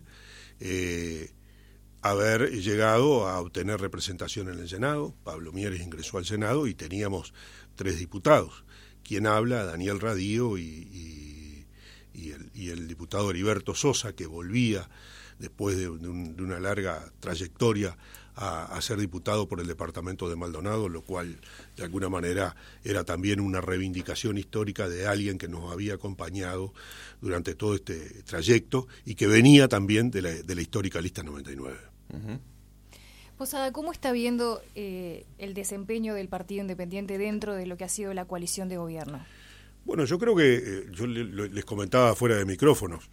eh, 0.62 1.32
haber 2.02 2.52
llegado 2.52 3.28
a 3.28 3.42
obtener 3.42 3.82
representación 3.82 4.48
en 4.48 4.60
el 4.60 4.70
Senado. 4.70 5.14
Pablo 5.26 5.52
Mieres 5.52 5.82
ingresó 5.82 6.18
al 6.18 6.26
Senado 6.26 6.68
y 6.68 6.74
teníamos 6.74 7.34
tres 7.76 8.00
diputados. 8.00 8.64
Quien 9.04 9.28
habla, 9.28 9.66
Daniel 9.66 10.00
Radío 10.00 10.58
y 10.58 11.28
y 12.54 12.70
el, 12.70 12.88
diputado 12.88 13.30
Heriberto 13.30 13.76
Sosa, 13.76 14.14
que 14.14 14.26
volvía 14.26 14.90
después 15.40 15.78
de, 15.78 15.88
una 15.88 16.60
larga 16.60 17.12
trayectoria 17.20 17.96
a, 18.38 18.80
ser 18.82 19.00
diputado 19.00 19.48
por 19.48 19.60
el 19.60 19.68
departamento 19.68 20.30
de 20.30 20.36
Maldonado, 20.36 20.90
lo 20.90 21.02
cual 21.02 21.40
de 21.76 21.84
alguna 21.84 22.08
manera 22.08 22.56
era 22.84 23.04
también 23.04 23.40
una 23.40 23.62
reivindicación 23.62 24.38
histórica 24.38 24.88
de 24.88 25.08
alguien 25.08 25.38
que 25.38 25.48
nos 25.48 25.72
había 25.72 25.96
acompañado 25.96 26.74
durante 27.20 27.56
todo 27.56 27.74
este 27.74 28.22
trayecto 28.24 28.88
y 29.06 29.16
que 29.16 29.26
venía 29.26 29.68
también 29.68 30.12
de 30.12 30.22
la, 30.22 30.62
histórica 30.62 31.02
lista 31.02 31.24
99. 31.24 31.78
Posada, 33.38 33.72
¿cómo 33.72 33.92
está 33.92 34.12
viendo 34.12 34.62
eh, 34.76 35.26
el 35.38 35.54
desempeño 35.54 36.14
del 36.14 36.28
Partido 36.28 36.62
Independiente 36.62 37.18
dentro 37.18 37.56
de 37.56 37.66
lo 37.66 37.76
que 37.78 37.86
ha 37.86 37.90
sido 37.90 38.14
la 38.14 38.26
coalición 38.26 38.70
de 38.70 38.78
gobierno? 38.78 39.26
Bueno, 39.86 40.06
yo 40.06 40.20
creo 40.20 40.36
que 40.36 40.56
eh, 40.56 40.86
yo 40.92 41.08
les 41.08 41.66
comentaba 41.66 42.14
fuera 42.14 42.36
de 42.36 42.46
micrófonos, 42.46 43.10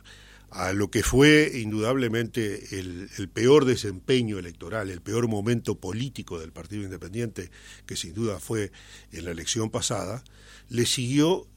a 0.55 0.73
lo 0.73 0.89
que 0.89 1.03
fue 1.03 1.51
indudablemente 1.55 2.79
el, 2.79 3.29
peor 3.33 3.65
desempeño 3.65 4.39
electoral, 4.39 4.89
el 4.89 5.01
peor 5.01 5.27
momento 5.27 5.75
político 5.75 6.39
del 6.39 6.53
Partido 6.53 6.85
Independiente, 6.85 7.51
que 7.87 7.97
sin 7.97 8.15
duda 8.15 8.39
fue 8.39 8.71
en 9.11 9.25
la 9.25 9.33
elección 9.33 9.69
pasada, 9.69 10.23
le 10.69 10.87
siguió 10.87 11.49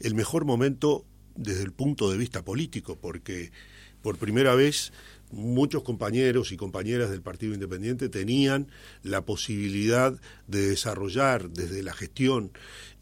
el 0.00 0.14
mejor 0.14 0.46
momento 0.46 1.04
desde 1.36 1.62
el 1.62 1.72
punto 1.72 2.10
de 2.10 2.16
vista 2.16 2.42
político, 2.42 2.96
porque 2.98 3.52
por 4.00 4.16
primera 4.16 4.54
vez 4.54 4.94
muchos 5.30 5.82
compañeros 5.82 6.50
y 6.50 6.56
compañeras 6.56 7.10
del 7.10 7.20
Partido 7.20 7.52
Independiente 7.52 8.08
tenían 8.08 8.68
la 9.02 9.26
posibilidad 9.26 10.18
de 10.46 10.68
desarrollar 10.68 11.50
desde 11.50 11.82
la 11.82 11.92
gestión 11.92 12.52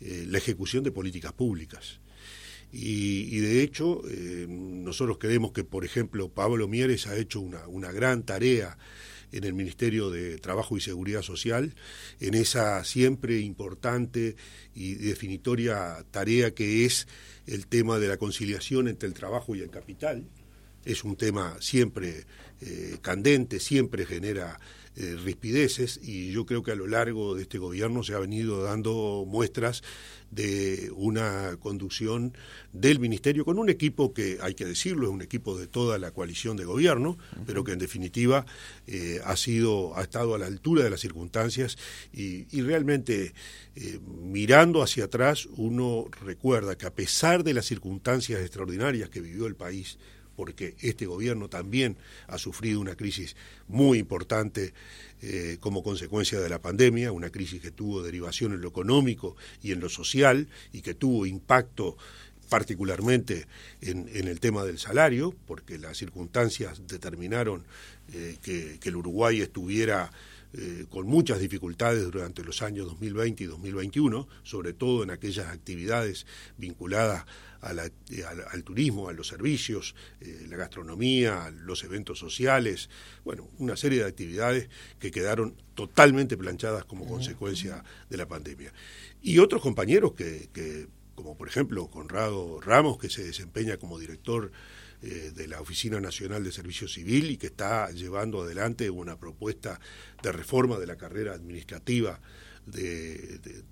eh, 0.01 0.25
la 0.29 0.39
ejecución 0.39 0.83
de 0.83 0.91
políticas 0.91 1.33
públicas. 1.33 2.01
Y, 2.73 3.39
de 3.39 3.63
hecho, 3.63 4.03
eh, 4.11 4.47
nosotros 4.49 5.19
creemos 5.19 5.53
que, 5.53 5.65
por 5.65 5.85
ejemplo, 5.85 6.29
Pablo 6.29 6.69
Mieres 6.69 7.07
ha 7.07 7.17
hecho 7.17 7.41
una, 7.41 7.67
una 7.69 7.91
gran 7.91 8.25
tarea 8.25 8.77
en 9.33 9.45
el 9.45 9.55
Ministerio 9.55 10.11
de 10.11 10.39
Trabajo 10.39 10.77
y 10.77 10.81
Seguridad 10.81 11.23
Social, 11.23 11.75
en 12.21 12.35
esa 12.35 12.85
siempre 12.85 13.41
importante 13.41 14.37
y 14.75 14.95
definitoria 14.95 16.05
tarea 16.11 16.53
que 16.53 16.85
es 16.85 17.07
el 17.47 17.67
tema 17.67 17.99
de 17.99 18.09
la 18.09 18.17
conciliación 18.17 18.89
entre 18.89 19.09
el 19.09 19.15
trabajo 19.15 19.55
y 19.55 19.61
el 19.61 19.71
capital. 19.71 20.27
Es 20.85 21.05
un 21.05 21.17
tema 21.17 21.57
siempre 21.61 22.25
eh, 22.61 22.99
candente, 23.03 23.59
siempre 23.61 24.07
genera 24.07 24.59
eh, 24.99 25.15
rispideces 25.23 26.01
y 26.03 26.33
yo 26.33 26.47
creo 26.47 26.63
que 26.63 26.73
a 26.73 26.75
lo 26.75 26.87
largo 26.87 27.35
de 27.35 27.43
este 27.43 27.59
gobierno 27.59 28.03
se 28.03 28.15
ha 28.15 28.19
venido 28.19 28.63
dando 28.63 29.25
muestras 29.27 29.83
de 30.31 30.91
una 30.95 31.57
conducción 31.61 32.33
del 32.73 32.99
ministerio 32.99 33.45
con 33.45 33.59
un 33.59 33.69
equipo 33.69 34.15
que, 34.15 34.39
hay 34.41 34.55
que 34.55 34.65
decirlo, 34.65 35.09
es 35.09 35.13
un 35.13 35.21
equipo 35.21 35.59
de 35.59 35.67
toda 35.67 35.99
la 35.99 36.13
coalición 36.13 36.57
de 36.57 36.65
gobierno, 36.65 37.19
pero 37.47 37.63
que 37.63 37.73
en 37.73 37.79
definitiva 37.79 38.47
eh, 38.87 39.21
ha 39.25 39.37
sido, 39.37 39.97
ha 39.99 40.03
estado 40.03 40.35
a 40.35 40.39
la 40.39 40.47
altura 40.47 40.83
de 40.83 40.91
las 40.91 41.01
circunstancias 41.01 41.77
y, 42.13 42.47
y 42.57 42.63
realmente 42.63 43.35
mirando 44.23 44.83
hacia 44.83 45.05
atrás 45.05 45.47
uno 45.59 46.07
recuerda 46.25 46.79
que 46.79 46.87
a 46.87 46.95
pesar 46.95 47.45
de 47.45 47.53
las 47.53 47.67
circunstancias 47.67 48.41
extraordinarias 48.41 49.11
que 49.11 49.21
vivió 49.21 49.47
el 49.47 49.57
país, 49.57 49.99
porque 50.37 50.77
este 50.81 51.07
gobierno 51.07 51.49
también 51.49 51.97
ha 52.29 52.39
sufrido 52.39 52.81
una 52.81 52.95
crisis 52.95 53.37
muy 53.69 53.99
importante 53.99 54.75
eh, 55.23 55.57
como 55.61 55.83
consecuencia 55.83 56.39
de 56.41 56.49
la 56.49 56.61
pandemia, 56.61 57.11
una 57.11 57.31
crisis 57.31 57.61
que 57.61 57.71
tuvo 57.71 58.03
derivación 58.03 58.53
en 58.53 58.61
lo 58.61 58.69
económico 58.69 59.37
y 59.63 59.73
en 59.73 59.81
lo 59.81 59.89
social 59.89 60.47
y 60.73 60.83
que 60.83 60.95
tuvo 60.95 61.27
impacto 61.27 61.97
particularmente 62.49 63.47
en, 63.81 64.09
el 64.09 64.41
tema 64.41 64.65
del 64.65 64.79
salario, 64.79 65.35
porque 65.47 65.79
las 65.79 65.97
circunstancias 65.97 66.83
determinaron 66.87 67.65
eh, 68.13 68.37
que, 68.43 68.79
el 68.83 68.97
Uruguay 68.97 69.41
estuviera 69.41 70.13
eh, 70.53 70.87
con 70.89 71.07
muchas 71.07 71.41
dificultades 71.41 72.05
durante 72.05 72.45
los 72.45 72.63
años 72.63 72.87
2020 72.87 73.45
y 73.45 73.47
2021, 73.47 74.29
sobre 74.43 74.73
todo 74.73 75.03
en 75.03 75.11
aquellas 75.11 75.49
actividades 75.49 76.27
vinculadas 76.57 77.27
eh, 77.63 78.25
al, 78.25 78.65
turismo, 78.65 79.09
a 79.09 79.13
los 79.13 79.29
servicios, 79.29 79.95
eh, 80.21 80.47
la 80.49 80.57
gastronomía, 80.57 81.51
los 81.51 81.85
eventos 81.85 82.19
sociales, 82.19 82.89
bueno, 83.25 83.49
una 83.59 83.77
serie 83.77 84.01
de 84.01 84.07
actividades 84.07 84.69
que 84.99 85.11
quedaron 85.11 85.57
totalmente 85.75 86.37
planchadas 86.37 86.85
como 86.85 87.07
consecuencia 87.07 87.85
de 88.09 88.17
la 88.17 88.27
pandemia. 88.27 88.73
Y 89.23 89.39
otros 89.39 89.63
compañeros 89.63 90.13
que, 90.15 90.89
como 91.15 91.37
por 91.37 91.49
ejemplo 91.49 91.89
Conrado 91.89 92.61
Ramos, 92.61 92.99
que 92.99 93.11
se 93.11 93.25
desempeña 93.25 93.77
como 93.77 93.99
director 93.99 94.53
eh, 95.03 95.33
de 95.35 95.49
la 95.49 95.61
Oficina 95.61 96.01
Nacional 96.01 96.43
de 96.45 96.53
Servicio 96.53 96.89
Civil 96.89 97.31
y 97.31 97.37
que 97.37 97.49
está 97.49 97.91
llevando 97.91 98.43
adelante 98.43 98.89
una 98.89 99.19
propuesta 99.19 99.79
de 100.23 100.33
reforma 100.33 100.79
de 100.79 100.87
la 100.87 100.97
carrera 100.97 101.35
administrativa 101.35 102.21
de 102.65 103.63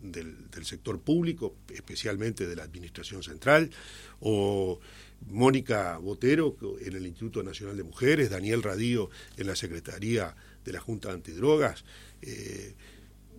del, 0.00 0.64
sector 0.64 1.00
público, 1.00 1.54
especialmente 1.72 2.46
de 2.46 2.56
la 2.56 2.62
Administración 2.62 3.22
Central, 3.22 3.70
o 4.20 4.80
Mónica 5.28 5.98
Botero 5.98 6.56
en 6.80 6.94
el 6.94 7.06
Instituto 7.06 7.42
Nacional 7.42 7.76
de 7.76 7.82
Mujeres, 7.82 8.30
Daniel 8.30 8.62
Radío 8.62 9.10
en 9.36 9.46
la 9.46 9.56
Secretaría 9.56 10.34
de 10.64 10.72
la 10.72 10.80
Junta 10.80 11.08
de 11.08 11.14
Antidrogas, 11.14 11.84
eh, 12.22 12.74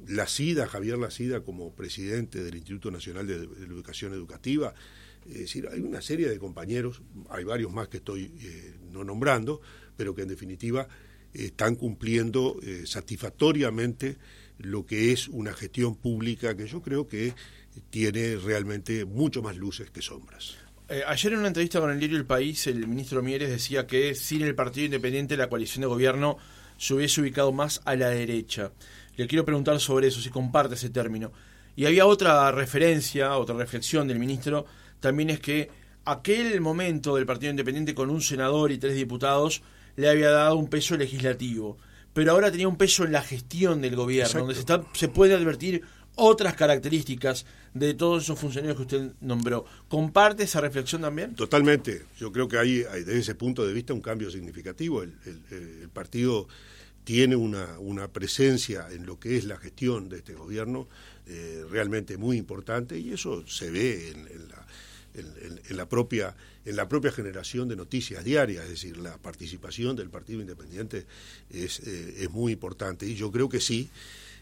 la 0.08 0.28
SIDA, 0.28 0.68
Javier 0.68 0.98
Lacida 0.98 1.42
como 1.42 1.74
presidente 1.74 2.44
del 2.44 2.56
Instituto 2.56 2.92
Nacional 2.92 3.26
de, 3.26 3.36
Educación 3.36 4.14
Educativa. 4.14 4.74
Es 5.28 5.40
decir, 5.40 5.68
hay 5.72 5.80
una 5.80 6.02
serie 6.02 6.30
de 6.30 6.38
compañeros, 6.38 7.02
hay 7.30 7.44
varios 7.44 7.72
más 7.72 7.88
que 7.88 7.98
estoy 7.98 8.32
eh, 8.40 8.76
no 8.92 9.04
nombrando, 9.04 9.62
pero 9.98 10.14
que 10.14 10.22
en 10.22 10.28
definitiva 10.28 10.88
están 11.34 11.76
cumpliendo 11.76 12.60
eh, 12.64 12.84
satisfactoriamente 12.86 14.18
lo 14.60 14.86
que 14.86 15.12
es 15.12 15.28
una 15.28 15.54
gestión 15.54 15.96
pública 15.96 16.56
que 16.56 16.68
yo 16.68 16.82
creo 16.82 17.08
que 17.08 17.34
tiene 17.90 18.38
realmente 18.38 19.06
mucho 19.06 19.42
más 19.42 19.58
luces 19.58 19.90
que 19.92 20.02
sombras. 20.02 20.56
Eh, 20.88 21.02
ayer 21.08 21.34
en 21.34 21.40
una 21.40 21.48
entrevista 21.48 21.80
con 21.80 21.90
el 21.90 22.00
diario 22.00 22.18
El 22.18 22.26
País, 22.26 22.68
el 22.68 22.88
ministro 22.88 23.24
Mieres 23.24 23.50
decía 23.50 23.88
que 23.88 24.14
sin 24.14 24.44
el 24.44 24.56
Partido 24.56 24.86
Independiente 24.86 25.36
la 25.36 25.50
coalición 25.50 25.82
de 25.82 25.88
gobierno 25.88 26.38
se 26.78 26.94
hubiese 26.94 27.22
ubicado 27.22 27.52
más 27.52 27.82
a 27.86 27.96
la 27.96 28.10
derecha. 28.10 28.72
Le 29.16 29.28
quiero 29.28 29.46
preguntar 29.46 29.80
sobre 29.80 30.08
eso, 30.08 30.22
si 30.22 30.30
comparte 30.30 30.76
ese 30.76 30.90
término. 30.90 31.32
Y 31.76 31.86
había 31.86 32.06
otra 32.06 32.52
referencia, 32.52 33.36
otra 33.38 33.56
reflexión 33.56 34.08
del 34.08 34.20
ministro, 34.20 34.66
también 35.00 35.30
es 35.30 35.40
que 35.40 35.70
aquel 36.06 36.62
momento 36.62 37.16
del 37.16 37.26
Partido 37.26 37.50
Independiente 37.50 37.96
con 37.96 38.10
un 38.10 38.22
senador 38.22 38.72
y 38.72 38.78
tres 38.78 38.96
diputados 38.96 39.64
le 39.96 40.10
había 40.10 40.30
dado 40.30 40.56
un 40.56 40.70
peso 40.70 40.96
legislativo, 40.98 41.78
pero 42.16 42.32
ahora 42.32 42.50
tenía 42.50 42.70
un 42.70 42.78
peso 42.78 43.04
en 43.04 43.12
la 43.12 43.22
gestión 43.22 43.82
del 43.82 43.98
gobierno, 43.98 44.40
donde 44.40 44.54
se, 44.54 44.62
está, 44.62 44.86
se 44.94 45.10
puede 45.10 45.34
advertir 45.34 45.82
otras 46.16 46.54
características 46.54 47.46
de 47.74 47.94
todos 47.94 48.24
esos 48.24 48.40
funcionarios 48.40 48.78
que 48.78 48.84
usted 48.84 49.12
nombró. 49.20 49.66
¿Comparte 49.90 50.44
esa 50.44 50.62
reflexión 50.62 51.02
también? 51.02 51.36
Totalmente. 51.36 52.06
Yo 52.18 52.32
creo 52.32 52.48
que 52.48 52.58
hay, 52.58 52.78
desde 52.84 53.20
ese 53.20 53.36
punto 53.36 53.68
de 53.68 53.74
vista 53.74 53.94
un 53.94 54.00
cambio 54.00 54.32
significativo. 54.32 55.04
El, 55.04 55.14
el, 55.52 55.90
partido 55.90 56.48
tiene 57.04 57.36
una, 57.36 57.80
una, 57.80 58.08
presencia 58.08 58.88
en 58.94 59.06
lo 59.06 59.20
que 59.20 59.36
es 59.36 59.44
la 59.44 59.58
gestión 59.58 60.08
de 60.08 60.20
este 60.20 60.36
gobierno 60.36 60.88
eh, 61.28 61.66
realmente 61.70 62.16
muy 62.16 62.38
importante 62.38 62.98
y 62.98 63.12
eso 63.12 63.46
se 63.46 63.72
ve 63.72 64.12
en, 64.12 64.48
la, 64.48 64.66
en, 65.18 65.78
la 65.78 65.88
propia 65.88 66.36
en 66.66 66.76
la 66.76 66.88
propia 66.90 67.12
generación 67.12 67.68
de 67.68 67.76
noticias 67.76 68.24
diarias, 68.24 68.64
es 68.66 68.70
decir, 68.72 68.98
la 68.98 69.18
participación 69.18 69.96
del 69.96 70.10
Partido 70.10 70.42
Independiente 70.42 71.06
es, 71.50 71.80
eh, 71.82 72.16
es 72.20 72.30
muy 72.32 72.54
importante 72.54 73.06
y 73.06 73.16
yo 73.16 73.32
creo 73.32 73.50
que 73.50 73.60
sí 73.60 73.90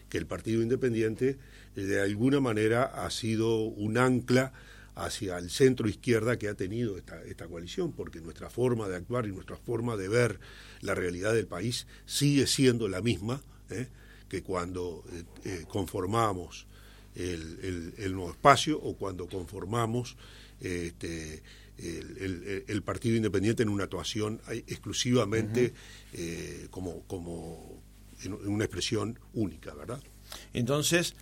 que 0.08 0.18
el 0.18 0.26
Partido 0.26 0.62
Independiente 0.62 1.36
de 1.74 2.00
alguna 2.00 2.40
manera 2.40 2.84
ha 2.84 3.10
sido 3.10 3.58
un 3.62 3.98
ancla 3.98 4.52
hacia 4.94 5.38
el 5.38 5.50
centro 5.50 5.88
izquierda 5.88 6.38
que 6.38 6.48
ha 6.48 6.54
tenido 6.54 6.96
esta, 6.96 7.22
esta 7.24 7.46
coalición, 7.46 7.92
porque 7.92 8.20
nuestra 8.20 8.48
forma 8.48 8.88
de 8.88 8.96
actuar 8.96 9.26
y 9.26 9.32
nuestra 9.32 9.56
forma 9.56 9.96
de 9.96 10.08
ver 10.08 10.38
la 10.80 10.94
realidad 10.94 11.34
del 11.34 11.46
país 11.46 11.86
sigue 12.06 12.46
siendo 12.46 12.88
la 12.88 13.00
misma 13.00 13.42
¿eh? 13.70 13.88
que 14.28 14.42
cuando 14.42 15.04
eh, 15.12 15.22
eh, 15.44 15.64
conformamos 15.68 16.66
el, 17.14 18.12
nuevo 18.12 18.30
espacio 18.30 18.80
o 18.80 18.96
cuando 18.96 19.28
conformamos 19.28 20.16
este, 20.64 21.42
el, 21.78 22.82
Partido 22.82 23.16
Independiente 23.16 23.62
en 23.62 23.68
una 23.68 23.84
actuación 23.84 24.40
exclusivamente 24.48 25.74
como, 26.70 27.02
como 27.06 27.82
en 28.22 28.32
una 28.32 28.64
expresión 28.64 29.18
única, 29.32 29.74
¿verdad? 29.74 30.00
Entonces, 30.52 31.14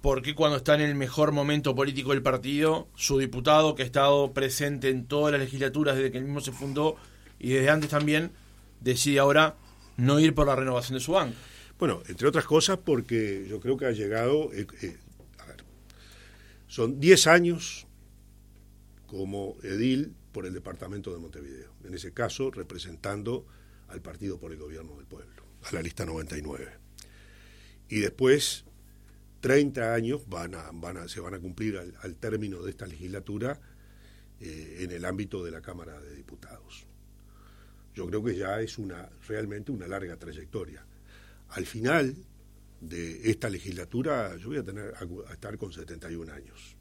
¿por 0.00 0.22
qué 0.22 0.34
cuando 0.34 0.58
está 0.58 0.74
en 0.74 0.82
el 0.82 0.94
mejor 0.94 1.32
momento 1.32 1.74
político 1.74 2.10
del 2.10 2.22
partido, 2.22 2.88
su 2.94 3.18
diputado, 3.18 3.74
que 3.74 3.82
ha 3.82 3.86
estado 3.86 4.32
presente 4.32 4.90
en 4.90 5.06
todas 5.06 5.32
las 5.32 5.40
legislaturas 5.40 5.96
desde 5.96 6.12
que 6.12 6.18
el 6.18 6.24
mismo 6.24 6.40
se 6.40 6.52
fundó 6.52 6.96
y 7.38 7.50
desde 7.50 7.70
antes 7.70 7.90
también, 7.90 8.32
decide 8.80 9.18
ahora 9.18 9.56
no 9.96 10.20
ir 10.20 10.34
por 10.34 10.46
la 10.46 10.56
renovación 10.56 10.98
de 10.98 11.04
su 11.04 11.12
banco? 11.12 11.36
Bueno, 11.78 12.02
entre 12.08 12.28
otras 12.28 12.44
cosas 12.44 12.78
porque 12.84 13.46
yo 13.48 13.60
creo 13.60 13.76
que 13.76 13.86
ha 13.86 13.92
llegado, 13.92 14.52
eh, 14.52 14.66
eh, 14.82 14.96
a 15.38 15.46
ver, 15.46 15.64
son 16.68 17.00
10 17.00 17.26
años 17.26 17.86
como 19.14 19.56
edil 19.62 20.12
por 20.32 20.44
el 20.44 20.52
departamento 20.52 21.12
de 21.12 21.20
Montevideo, 21.20 21.72
en 21.84 21.94
ese 21.94 22.12
caso 22.12 22.50
representando 22.50 23.46
al 23.86 24.02
partido 24.02 24.40
por 24.40 24.50
el 24.50 24.58
gobierno 24.58 24.96
del 24.96 25.06
pueblo, 25.06 25.44
a 25.62 25.72
la 25.72 25.82
lista 25.82 26.04
99. 26.04 26.72
Y 27.90 28.00
después 28.00 28.64
30 29.40 29.94
años 29.94 30.22
se 31.06 31.20
van 31.20 31.34
a 31.34 31.38
cumplir 31.38 31.78
al, 31.78 32.16
término 32.16 32.60
de 32.62 32.70
esta 32.70 32.88
legislatura 32.88 33.60
eh, 34.40 34.78
en 34.80 34.90
el 34.90 35.04
ámbito 35.04 35.44
de 35.44 35.52
la 35.52 35.60
Cámara 35.60 36.00
de 36.00 36.16
Diputados. 36.16 36.84
Yo 37.94 38.08
creo 38.08 38.24
que 38.24 38.34
ya 38.34 38.60
es 38.60 38.78
una 38.78 39.08
realmente 39.28 39.70
una 39.70 39.86
larga 39.86 40.16
trayectoria. 40.16 40.84
Al 41.50 41.66
final 41.66 42.16
de 42.80 43.30
esta 43.30 43.48
legislatura 43.48 44.34
yo 44.38 44.48
voy 44.48 44.58
a 44.58 44.64
tener 44.64 44.92
estar 45.30 45.56
con 45.56 45.72
71 45.72 46.32
años. 46.32 46.76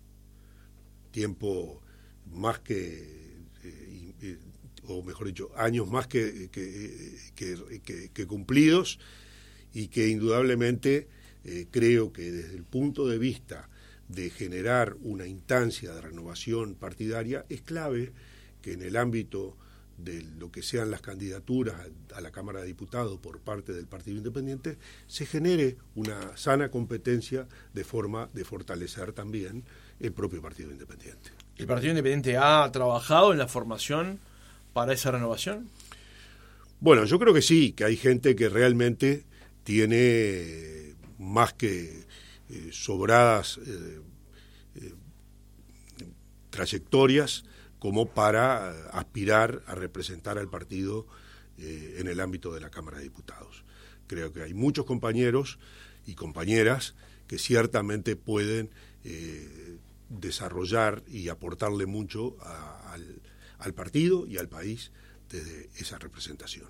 Tiempo 1.12 1.84
más 2.32 2.60
que 2.60 3.24
eh, 3.64 4.38
o 4.88 5.02
mejor 5.02 5.28
dicho, 5.28 5.52
años 5.56 5.90
más 5.90 6.08
que, 6.08 6.50
que 6.54 8.28
cumplidos 8.28 9.00
y 9.74 9.88
que 9.88 10.10
indudablemente 10.10 11.08
eh, 11.46 11.68
creo 11.72 12.14
que 12.14 12.32
desde 12.32 12.56
el 12.56 12.64
punto 12.64 13.08
de 13.08 13.18
vista 13.18 13.70
de 14.08 14.30
generar 14.30 14.96
una 15.02 15.28
instancia 15.28 15.94
de 15.94 16.02
renovación 16.02 16.76
partidaria 16.76 17.46
es 17.50 17.62
clave 17.62 18.14
que 18.62 18.74
en 18.74 18.82
el 18.82 18.96
ámbito 18.96 19.58
de 19.98 20.24
lo 20.40 20.52
que 20.52 20.64
sean 20.64 20.90
las 20.90 21.02
candidaturas 21.02 21.76
a 22.16 22.22
la 22.22 22.32
Cámara 22.32 22.62
de 22.62 22.68
Diputados 22.68 23.20
por 23.20 23.40
parte 23.40 23.74
del 23.74 23.86
Partido 23.86 24.18
Independiente, 24.18 24.78
se 25.08 25.26
genere 25.26 25.78
una 25.96 26.36
sana 26.36 26.72
competencia 26.72 27.48
de 27.74 27.84
forma 27.84 28.28
de 28.34 28.44
fortalecer 28.44 29.14
también 29.14 29.64
el 30.00 30.12
propio 30.12 30.42
Partido 30.42 30.72
Independiente. 30.72 31.43
¿El 31.58 31.68
Partido 31.68 31.92
Independiente 31.92 32.38
ha 32.38 32.70
trabajado 32.72 33.32
en 33.32 33.38
la 33.38 33.48
formación 33.48 34.20
para 34.74 34.94
esa 34.94 35.12
renovación? 35.12 35.70
Bueno, 36.80 37.06
yo 37.06 37.20
creo 37.20 37.34
que 37.34 37.42
sí, 37.42 37.74
que 37.74 37.86
hay 37.86 37.96
gente 37.96 38.36
que 38.36 38.50
realmente 38.50 39.24
tiene 39.64 40.96
más 41.18 41.54
que 41.54 42.06
eh, 42.50 42.70
sobradas 42.72 43.60
eh, 43.66 44.02
eh, 44.76 44.94
trayectorias 46.50 47.46
como 47.80 48.08
para 48.08 48.90
aspirar 48.90 49.62
a 49.68 49.76
representar 49.76 50.38
al 50.38 50.50
partido 50.50 51.06
en 51.58 52.08
el 52.08 52.20
ámbito 52.20 52.54
de 52.54 52.60
la 52.60 52.70
Cámara 52.70 52.98
de 52.98 53.04
Diputados. 53.04 53.64
Creo 54.08 54.34
que 54.34 54.42
hay 54.42 54.54
muchos 54.54 54.86
compañeros 54.86 55.60
y 56.06 56.16
compañeras 56.16 56.96
que 57.28 57.38
ciertamente 57.38 58.16
pueden 58.16 58.72
desarrollar 60.20 61.04
y 61.08 61.30
aportarle 61.30 61.86
mucho 61.86 62.38
al 63.60 63.74
partido 63.74 64.26
y 64.28 64.38
al 64.38 64.50
país 64.50 64.92
desde 65.30 65.70
esa 65.78 65.98
representación. 65.98 66.68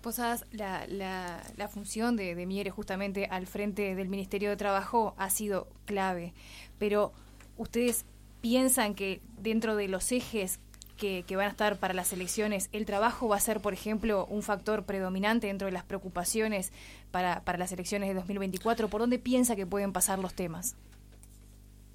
Posadas, 0.00 0.44
la, 0.50 0.84
la, 0.88 1.68
función 1.68 2.16
de, 2.16 2.34
de 2.34 2.46
Mieres 2.46 2.72
justamente 2.72 3.26
al 3.26 3.46
frente 3.46 3.94
del 3.94 4.08
Ministerio 4.08 4.50
de 4.50 4.56
Trabajo 4.56 5.14
ha 5.16 5.30
sido 5.30 5.68
clave, 5.86 6.34
pero 6.78 7.12
ustedes 7.56 8.04
piensan 8.40 8.94
que 8.94 9.20
dentro 9.38 9.76
de 9.76 9.86
los 9.86 10.10
ejes 10.10 10.58
que, 10.96 11.24
van 11.36 11.46
a 11.46 11.50
estar 11.50 11.78
para 11.78 11.94
las 11.94 12.12
elecciones, 12.12 12.68
el 12.72 12.86
trabajo 12.86 13.28
va 13.28 13.36
a 13.36 13.40
ser, 13.40 13.60
por 13.60 13.72
ejemplo, 13.72 14.26
un 14.26 14.42
factor 14.42 14.84
predominante 14.84 15.48
dentro 15.48 15.66
de 15.66 15.72
las 15.72 15.84
preocupaciones 15.84 16.72
para 17.10 17.42
las 17.58 17.72
elecciones 17.72 18.08
de 18.08 18.14
2024? 18.14 18.88
¿Por 18.88 19.00
dónde 19.00 19.18
piensa 19.18 19.56
que 19.56 19.66
pueden 19.66 19.92
pasar 19.92 20.20
los 20.20 20.34
temas? 20.34 20.76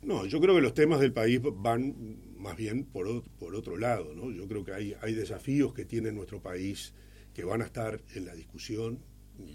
No, 0.02 0.26
yo 0.26 0.40
creo 0.40 0.56
que 0.56 0.62
los 0.62 0.74
temas 0.74 1.00
del 1.00 1.12
país 1.12 1.40
van 1.42 2.18
más 2.38 2.56
bien 2.56 2.86
por, 2.86 3.24
por 3.40 3.56
otro 3.56 3.78
lado, 3.78 4.14
¿no? 4.14 4.32
Yo 4.32 4.48
creo 4.48 4.64
que 4.64 4.74
hay, 4.74 5.14
desafíos 5.14 5.74
que 5.74 5.86
tiene 5.86 6.12
nuestro 6.12 6.42
país 6.42 6.94
que 7.34 7.44
van 7.44 7.62
a 7.62 7.66
estar 7.66 8.02
en 8.16 8.26
la 8.26 8.34
discusión, 8.34 9.00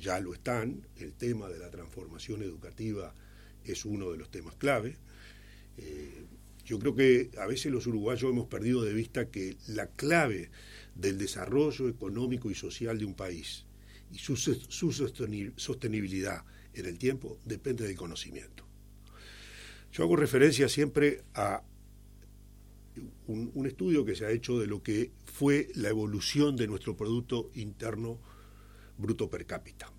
ya 0.00 0.20
lo 0.20 0.34
están, 0.34 0.86
el 0.96 1.14
tema 1.14 1.48
de 1.48 1.58
la 1.58 1.70
transformación 1.70 2.42
educativa 2.42 3.14
es 3.64 3.84
uno 3.84 4.10
de 4.10 4.18
los 4.18 4.30
temas 4.30 4.54
clave. 4.56 4.96
Eh, 5.78 6.26
yo 6.64 6.78
creo 6.78 6.94
que 6.94 7.30
a 7.38 7.46
veces 7.46 7.72
los 7.72 7.86
uruguayos 7.86 8.30
hemos 8.30 8.46
perdido 8.46 8.82
de 8.82 8.92
vista 8.92 9.30
que 9.30 9.56
la 9.68 9.88
clave 9.88 10.50
del 10.94 11.18
desarrollo 11.18 11.88
económico 11.88 12.50
y 12.50 12.54
social 12.54 12.98
de 12.98 13.04
un 13.04 13.14
país 13.14 13.64
y 14.12 14.18
su, 14.18 14.36
sostenibilidad 15.56 16.44
en 16.74 16.86
el 16.86 16.98
tiempo 16.98 17.38
depende 17.44 17.86
del 17.86 17.96
conocimiento. 17.96 18.64
Yo 19.92 20.04
hago 20.04 20.16
referencia 20.16 20.68
siempre 20.70 21.22
a 21.34 21.62
un, 23.26 23.66
estudio 23.66 24.04
que 24.04 24.14
se 24.14 24.24
ha 24.24 24.30
hecho 24.30 24.58
de 24.58 24.66
lo 24.66 24.82
que 24.82 25.10
fue 25.24 25.68
la 25.74 25.90
evolución 25.90 26.56
de 26.56 26.66
nuestro 26.66 26.96
Producto 26.96 27.50
Interno 27.54 28.18
Bruto 28.96 29.28
per 29.28 29.46
cápita. 29.46 29.92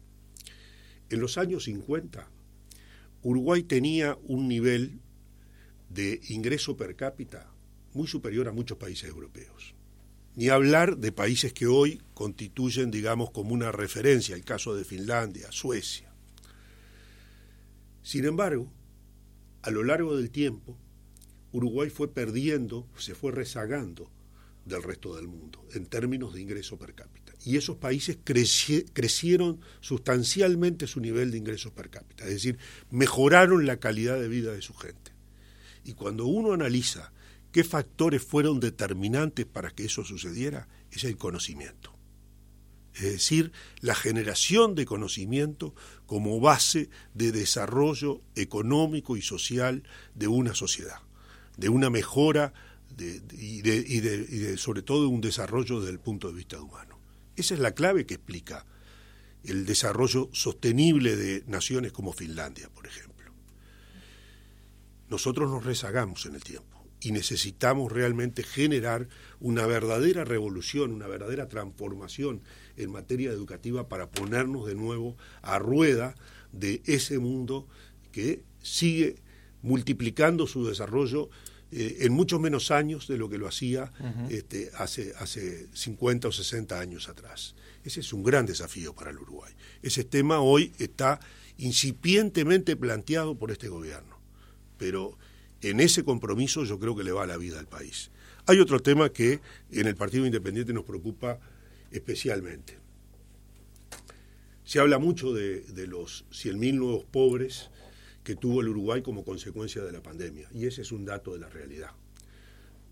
En 1.09 1.19
los 1.19 1.37
años 1.37 1.65
50, 1.65 2.27
Uruguay 3.21 3.63
tenía 3.63 4.17
un 4.23 4.47
nivel 4.47 4.99
de 5.89 6.21
ingreso 6.29 6.75
per 6.75 6.95
cápita 6.95 7.51
muy 7.93 8.07
superior 8.07 8.47
a 8.47 8.51
muchos 8.51 8.77
países 8.77 9.09
europeos. 9.09 9.75
Ni 10.35 10.49
hablar 10.49 10.97
de 10.97 11.11
países 11.11 11.53
que 11.53 11.67
hoy 11.67 12.01
constituyen, 12.15 12.89
digamos, 12.89 13.29
como 13.29 13.53
una 13.53 13.71
referencia, 13.71 14.35
el 14.35 14.43
caso 14.43 14.75
de 14.75 14.83
Finlandia, 14.83 15.51
Suecia. 15.51 16.11
Sin 18.01 18.25
embargo, 18.25 18.71
a 19.63 19.71
lo 19.71 19.83
largo 19.83 20.15
del 20.15 20.29
tiempo, 20.29 20.77
Uruguay 21.51 21.89
fue 21.89 22.13
perdiendo, 22.13 22.87
se 22.97 23.15
fue 23.15 23.31
rezagando 23.31 24.11
del 24.65 24.83
resto 24.83 25.15
del 25.15 25.27
mundo 25.27 25.65
en 25.73 25.85
términos 25.85 26.33
de 26.33 26.41
ingreso 26.41 26.77
per 26.77 26.93
cápita. 26.93 27.33
Y 27.45 27.57
esos 27.57 27.77
países 27.77 28.17
crecieron 28.23 29.59
sustancialmente 29.81 30.87
su 30.87 30.99
nivel 30.99 31.31
de 31.31 31.37
ingresos 31.37 31.71
per 31.71 31.89
cápita, 31.89 32.25
es 32.25 32.31
decir, 32.31 32.57
mejoraron 32.89 33.65
la 33.65 33.77
calidad 33.77 34.19
de 34.19 34.27
vida 34.27 34.53
de 34.53 34.61
su 34.61 34.73
gente. 34.73 35.11
Y 35.83 35.93
cuando 35.93 36.25
uno 36.25 36.53
analiza 36.53 37.11
qué 37.51 37.63
factores 37.63 38.21
fueron 38.23 38.59
determinantes 38.59 39.45
para 39.45 39.71
que 39.71 39.85
eso 39.85 40.03
sucediera, 40.03 40.67
es 40.91 41.03
el 41.03 41.17
conocimiento. 41.17 41.92
Es 42.95 43.03
decir, 43.03 43.51
la 43.81 43.95
generación 43.95 44.75
de 44.75 44.85
conocimiento 44.85 45.73
como 46.05 46.39
base 46.39 46.89
de 47.13 47.31
desarrollo 47.31 48.21
económico 48.35 49.17
y 49.17 49.21
social 49.21 49.83
de 50.13 50.27
una 50.27 50.53
sociedad 50.53 50.99
de 51.57 51.69
una 51.69 51.89
mejora 51.89 52.53
y, 53.31 53.61
de, 53.61 54.57
sobre 54.57 54.81
todo 54.81 55.09
un 55.09 55.21
desarrollo 55.21 55.79
desde 55.79 55.93
el 55.93 55.99
punto 55.99 56.27
de 56.27 56.35
vista 56.35 56.61
humano. 56.61 56.99
Esa 57.35 57.53
es 57.55 57.59
la 57.59 57.73
clave 57.73 58.05
que 58.05 58.15
explica 58.15 58.65
el 59.43 59.65
desarrollo 59.65 60.29
sostenible 60.31 61.15
de 61.15 61.43
naciones 61.47 61.91
como 61.91 62.13
Finlandia, 62.13 62.69
por 62.69 62.85
ejemplo. 62.87 63.33
Nosotros 65.09 65.49
nos 65.49 65.65
rezagamos 65.65 66.25
en 66.25 66.35
el 66.35 66.43
tiempo 66.43 66.85
y 67.01 67.11
necesitamos 67.11 67.91
realmente 67.91 68.43
generar 68.43 69.09
una 69.39 69.65
verdadera 69.65 70.23
revolución, 70.23 70.91
una 70.91 71.07
verdadera 71.07 71.49
transformación 71.49 72.41
en 72.77 72.91
materia 72.91 73.31
educativa 73.31 73.87
para 73.87 74.09
ponernos 74.09 74.65
de 74.65 74.75
nuevo 74.75 75.15
a 75.41 75.59
rueda 75.59 76.15
de 76.51 76.81
ese 76.85 77.19
mundo 77.19 77.67
que 78.11 78.43
sigue 78.61 79.15
multiplicando 79.61 80.47
su 80.47 80.65
desarrollo 80.65 81.29
eh, 81.71 82.05
en 82.05 82.13
muchos 82.13 82.39
menos 82.39 82.69
años 82.69 83.07
de 83.07 83.17
lo 83.17 83.29
que 83.29 83.39
lo 83.39 83.47
hacía 83.47 83.91
este, 84.29 84.69
hace, 84.77 85.13
hace 85.17 85.67
50 85.73 86.27
o 86.27 86.31
60 86.31 86.79
años 86.79 87.09
atrás. 87.09 87.55
Ese 87.83 88.01
es 88.01 88.13
un 88.13 88.23
gran 88.23 88.45
desafío 88.45 88.93
para 88.93 89.09
el 89.09 89.17
Uruguay. 89.17 89.51
Ese 89.81 90.03
tema 90.03 90.39
hoy 90.39 90.71
está 90.77 91.19
incipientemente 91.57 92.75
planteado 92.75 93.35
por 93.35 93.49
este 93.49 93.69
gobierno, 93.69 94.19
pero 94.77 95.17
en 95.61 95.79
ese 95.79 96.03
compromiso 96.03 96.63
yo 96.63 96.77
creo 96.77 96.95
que 96.95 97.03
le 97.03 97.11
va 97.11 97.25
la 97.25 97.37
vida 97.37 97.59
al 97.59 97.67
país. 97.67 98.11
Hay 98.45 98.59
otro 98.59 98.79
tema 98.81 99.09
que 99.09 99.39
en 99.71 99.87
el 99.87 99.95
Partido 99.95 100.25
Independiente 100.25 100.73
nos 100.73 100.83
preocupa 100.83 101.39
especialmente. 101.93 102.77
Se 104.65 104.79
habla 104.79 104.97
mucho 104.97 105.33
de, 105.33 105.61
de 105.61 105.87
los 105.87 106.25
100.000 106.31 106.73
nuevos 106.73 107.05
pobres 107.05 107.69
que 108.23 108.35
tuvo 108.35 108.61
el 108.61 108.69
Uruguay 108.69 109.01
como 109.01 109.23
consecuencia 109.23 109.83
de 109.83 109.91
la 109.91 110.01
pandemia, 110.01 110.49
y 110.53 110.65
ese 110.65 110.81
es 110.81 110.91
un 110.91 111.05
dato 111.05 111.33
de 111.33 111.39
la 111.39 111.49
realidad. 111.49 111.91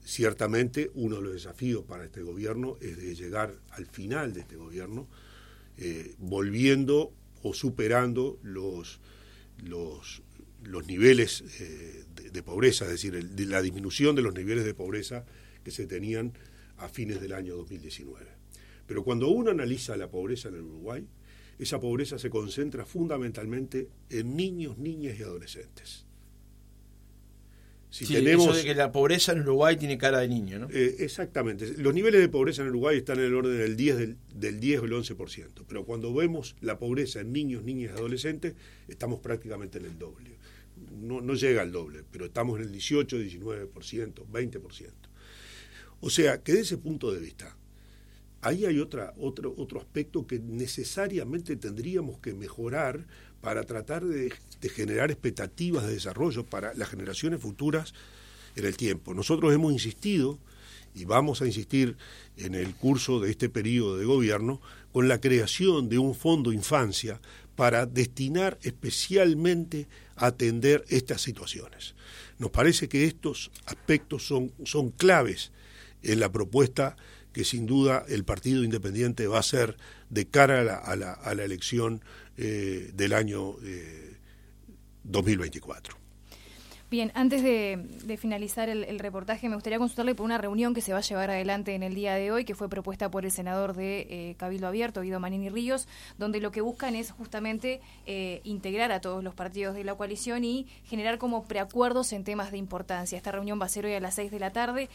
Ciertamente 0.04 0.92
uno 0.96 1.18
de 1.18 1.22
los 1.22 1.34
desafíos 1.34 1.86
para 1.86 2.06
este 2.06 2.22
gobierno 2.22 2.78
es 2.82 2.98
de 2.98 3.16
llegar 3.16 3.56
al 3.72 3.86
final 3.86 4.34
de 4.34 4.42
este 4.42 4.56
gobierno 4.56 5.08
eh, 5.78 6.16
volviendo 6.18 7.14
o 7.44 7.54
superando 7.54 8.40
los, 8.44 9.00
los, 9.64 10.22
los 10.64 10.86
niveles 10.88 11.44
eh, 11.60 12.04
de, 12.32 12.44
pobreza, 12.44 12.86
es 12.86 12.92
decir, 12.92 13.14
la 13.48 13.62
disminución 13.62 14.16
de 14.16 14.22
los 14.22 14.34
niveles 14.34 14.66
de 14.66 14.74
pobreza 14.74 15.26
que 15.64 15.72
se 15.72 15.88
tenían 15.88 16.34
a 16.78 16.90
fines 16.90 17.22
del 17.22 17.34
año 17.34 17.56
2019. 17.56 18.41
Pero 18.92 19.06
cuando 19.06 19.30
uno 19.30 19.52
analiza 19.52 19.96
la 19.96 20.12
pobreza 20.12 20.50
en 20.50 20.56
el 20.56 20.64
Uruguay, 20.64 21.08
esa 21.58 21.80
pobreza 21.80 22.20
se 22.20 22.30
concentra 22.30 22.86
fundamentalmente 22.86 23.88
en 24.10 24.36
niños, 24.36 24.78
niñas 24.78 25.18
y 25.18 25.24
adolescentes. 25.24 26.06
Si 27.90 28.06
tenemos, 28.06 28.48
eso 28.48 28.56
de 28.58 28.64
que 28.66 28.76
la 28.76 28.92
pobreza 28.92 29.32
en 29.32 29.44
Uruguay 29.44 29.78
tiene 29.78 29.98
cara 29.98 30.20
de 30.20 30.28
niño, 30.28 30.60
¿no? 30.60 30.70
Eh, 30.72 30.98
exactamente. 31.00 31.74
Los 31.78 31.94
niveles 31.94 32.20
de 32.20 32.28
pobreza 32.28 32.64
en 32.64 32.68
Uruguay 32.68 32.98
están 32.98 33.20
en 33.20 33.28
el 33.28 33.34
orden 33.36 33.58
del 33.58 33.78
10, 33.78 33.98
del, 33.98 34.18
del 34.36 34.60
10 34.60 34.82
o 34.82 34.84
el 34.84 34.92
11%. 34.92 35.64
Pero 35.70 35.86
cuando 35.86 36.14
vemos 36.14 36.58
la 36.60 36.78
pobreza 36.78 37.22
en 37.22 37.32
niños, 37.32 37.64
niñas 37.64 37.94
y 37.96 37.98
adolescentes, 37.98 38.56
estamos 38.90 39.22
prácticamente 39.22 39.78
en 39.78 39.86
el 39.86 39.98
doble. 39.98 40.32
No, 41.00 41.22
no 41.22 41.34
llega 41.36 41.62
al 41.62 41.72
doble, 41.72 42.04
pero 42.12 42.26
estamos 42.26 42.60
en 42.60 42.66
el 42.66 42.74
18, 42.74 43.18
19%, 43.20 44.26
20%. 44.30 44.90
O 46.02 46.10
sea, 46.10 46.44
que 46.44 46.52
de 46.52 46.60
ese 46.60 46.78
punto 46.78 47.14
de 47.14 47.22
vista, 47.22 47.56
ahí 48.42 48.66
hay 48.66 48.80
otra, 48.80 49.14
otro, 49.18 49.54
otro 49.58 49.80
aspecto 49.80 50.26
que 50.26 50.40
necesariamente 50.40 51.56
tendríamos 51.56 52.20
que 52.20 52.34
mejorar 52.34 53.06
para 53.42 53.64
tratar 53.64 54.06
de, 54.06 54.34
generar 54.76 55.12
expectativas 55.12 55.86
de 55.86 55.94
desarrollo 55.94 56.46
para 56.46 56.74
las 56.76 56.90
generaciones 56.90 57.42
futuras 57.42 57.94
en 58.56 58.66
el 58.66 58.78
tiempo. 58.78 59.14
Nosotros 59.14 59.54
hemos 59.54 59.74
insistido 59.74 60.38
y 60.94 61.06
vamos 61.06 61.42
a 61.42 61.48
insistir 61.48 61.96
en 62.38 62.54
el 62.54 62.76
curso 62.76 63.20
de 63.20 63.32
este 63.32 63.50
periodo 63.50 63.98
de 63.98 64.06
gobierno 64.06 64.62
con 64.92 65.08
la 65.08 65.22
creación 65.22 65.90
de 65.90 65.98
un 65.98 66.14
fondo 66.14 66.52
infancia 66.52 67.20
para 67.56 67.86
destinar 67.86 68.60
especialmente 68.62 69.88
a 70.16 70.28
atender 70.28 70.84
estas 70.90 71.22
situaciones. 71.22 71.96
Nos 72.40 72.52
parece 72.52 72.90
que 72.90 73.06
estos 73.06 73.52
aspectos 73.66 74.28
son, 74.28 74.52
son 74.66 74.92
claves 74.92 75.52
en 76.04 76.20
la 76.20 76.32
propuesta 76.32 76.98
que 77.34 77.44
sin 77.46 77.66
duda 77.66 78.06
el 78.08 78.24
Partido 78.24 78.64
Independiente 78.64 79.28
va 79.28 79.38
a 79.38 79.42
hacer 79.42 79.78
de 80.10 80.28
cara 80.28 80.62
a 80.62 80.96
la, 80.96 81.14
a 81.14 81.36
la, 81.36 81.44
elección 81.44 82.04
eh, 82.38 82.92
del 82.94 83.14
año 83.14 83.56
2024. 85.04 86.01
Eh, 86.92 86.96
Bien, 86.96 87.12
antes 87.16 87.42
de, 87.42 88.18
finalizar 88.18 88.70
el, 88.70 89.00
reportaje, 89.00 89.48
me 89.50 89.56
gustaría 89.56 89.80
consultarle 89.80 90.14
por 90.14 90.26
una 90.26 90.38
reunión 90.38 90.74
que 90.74 90.82
se 90.82 90.92
va 90.92 91.00
a 91.00 91.02
llevar 91.02 91.30
adelante 91.30 91.74
en 91.74 91.84
el 91.84 91.96
día 91.96 92.16
de 92.16 92.32
hoy, 92.32 92.44
que 92.44 92.54
fue 92.54 92.70
propuesta 92.70 93.10
por 93.10 93.26
el 93.26 93.32
senador 93.32 93.74
de 93.76 94.08
eh, 94.10 94.36
Cabildo 94.38 94.68
Abierto, 94.68 95.02
Guido 95.02 95.20
Manini 95.20 95.50
Ríos, 95.50 95.88
donde 96.18 96.42
lo 96.42 96.52
que 96.52 96.62
buscan 96.62 96.96
es 96.96 97.12
justamente 97.12 97.82
integrar 98.44 98.92
a 98.92 99.00
todos 99.00 99.24
los 99.24 99.34
partidos 99.34 99.76
de 99.76 99.84
la 99.84 99.96
coalición 99.96 100.44
y 100.44 100.68
generar 100.86 101.18
como 101.18 101.46
preacuerdos 101.46 102.12
en 102.14 102.24
temas 102.24 102.52
de 102.52 102.58
importancia. 102.58 103.18
Esta 103.18 103.32
reunión 103.32 103.60
va 103.60 103.66
a 103.66 103.70
ser 103.70 103.86
hoy 103.86 103.94
a 103.94 104.00
las 104.00 104.16
seis 104.16 104.32
de 104.32 104.40
la 104.40 104.52
tarde. 104.52 104.90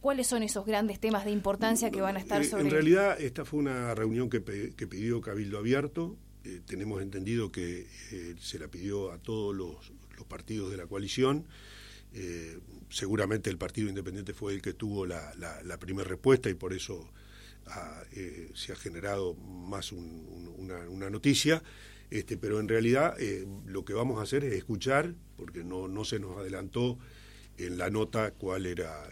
¿Cuáles 0.00 0.26
son 0.26 0.42
esos 0.42 0.64
grandes 0.64 0.98
temas 0.98 1.26
de 1.26 1.30
importancia 1.30 1.90
que 1.90 2.00
van 2.00 2.16
a 2.16 2.20
estar 2.20 2.40
eh, 2.40 2.44
sobre? 2.44 2.64
En 2.64 2.70
realidad, 2.70 3.20
esta 3.20 3.44
fue 3.44 3.60
una 3.60 3.94
reunión 3.94 4.30
que, 4.30 4.40
pidió 4.40 5.20
Cabildo 5.20 5.58
Abierto. 5.58 6.16
Eh, 6.42 6.60
tenemos 6.64 7.02
entendido 7.02 7.52
que 7.52 7.86
eh, 8.12 8.34
se 8.40 8.58
la 8.58 8.68
pidió 8.68 9.12
a 9.12 9.18
todos 9.18 9.54
los, 9.54 9.92
partidos 10.26 10.70
de 10.70 10.76
la 10.76 10.86
coalición. 10.86 11.46
seguramente 12.90 13.50
el 13.50 13.58
Partido 13.58 13.88
Independiente 13.88 14.34
fue 14.34 14.52
el 14.52 14.62
que 14.62 14.72
tuvo 14.72 15.06
la, 15.06 15.78
primera 15.78 16.08
respuesta 16.08 16.50
y 16.50 16.54
por 16.54 16.72
eso 16.72 17.08
se 18.54 18.72
ha 18.72 18.76
generado 18.76 19.34
más 19.34 19.92
una, 19.92 21.10
noticia. 21.10 21.62
Este, 22.10 22.36
pero 22.36 22.58
en 22.58 22.68
realidad 22.68 23.16
lo 23.66 23.84
que 23.84 23.92
vamos 23.92 24.18
a 24.18 24.22
hacer 24.22 24.44
es 24.44 24.54
escuchar, 24.54 25.14
porque 25.36 25.62
no, 25.62 25.86
no 25.86 26.04
se 26.04 26.18
nos 26.18 26.36
adelantó 26.36 26.98
en 27.66 27.78
la 27.78 27.90
nota 27.90 28.32
cuál 28.32 28.66
era 28.66 29.08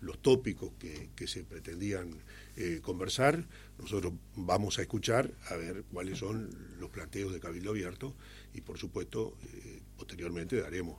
los 0.00 0.20
tópicos 0.20 0.72
que, 0.78 1.26
se 1.26 1.44
pretendían 1.44 2.18
eh, 2.56 2.80
conversar. 2.82 3.46
Nosotros 3.78 4.12
vamos 4.36 4.78
a 4.78 4.82
escuchar 4.82 5.32
a 5.48 5.56
ver 5.56 5.84
cuáles 5.92 6.18
son 6.18 6.50
los 6.78 6.90
planteos 6.90 7.32
de 7.32 7.40
Cabildo 7.40 7.70
Abierto 7.70 8.14
y, 8.52 8.60
por 8.60 8.78
supuesto, 8.78 9.36
eh, 9.42 9.80
posteriormente 9.96 10.60
daremos 10.60 10.96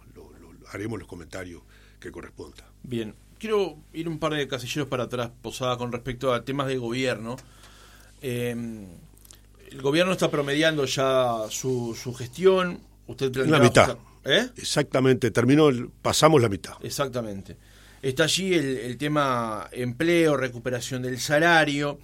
haremos 0.72 1.00
los 1.00 1.08
comentarios 1.08 1.62
que 2.00 2.12
corresponda. 2.12 2.66
Bien, 2.84 3.16
quiero 3.40 3.78
ir 3.94 4.08
un 4.08 4.20
par 4.20 4.34
de 4.34 4.48
casilleros 4.48 4.88
para 4.90 5.04
atrás, 5.04 5.32
Posada, 5.42 5.78
con 5.78 5.92
respecto 5.92 6.34
a 6.34 6.44
temas 6.44 6.68
de 6.68 6.78
gobierno. 6.78 7.36
Em, 8.22 8.88
el 9.72 9.82
gobierno 9.82 10.14
está 10.14 10.30
promediando 10.30 10.86
ya 10.86 11.44
su, 11.50 11.98
su 12.02 12.14
gestión. 12.14 12.80
Usted 13.08 13.36
la 13.48 13.60
mitad. 13.60 13.98
¿Eh? 14.24 14.50
Exactamente, 14.58 15.30
terminó, 15.30 15.70
pasamos 16.02 16.42
la 16.42 16.50
mitad. 16.50 16.74
Exactamente. 16.82 17.56
Está 18.02 18.24
allí 18.24 18.54
el, 18.54 18.98
tema 18.98 19.68
empleo, 19.72 20.38
recuperación 20.38 21.02
del 21.04 21.20
salario. 21.20 22.00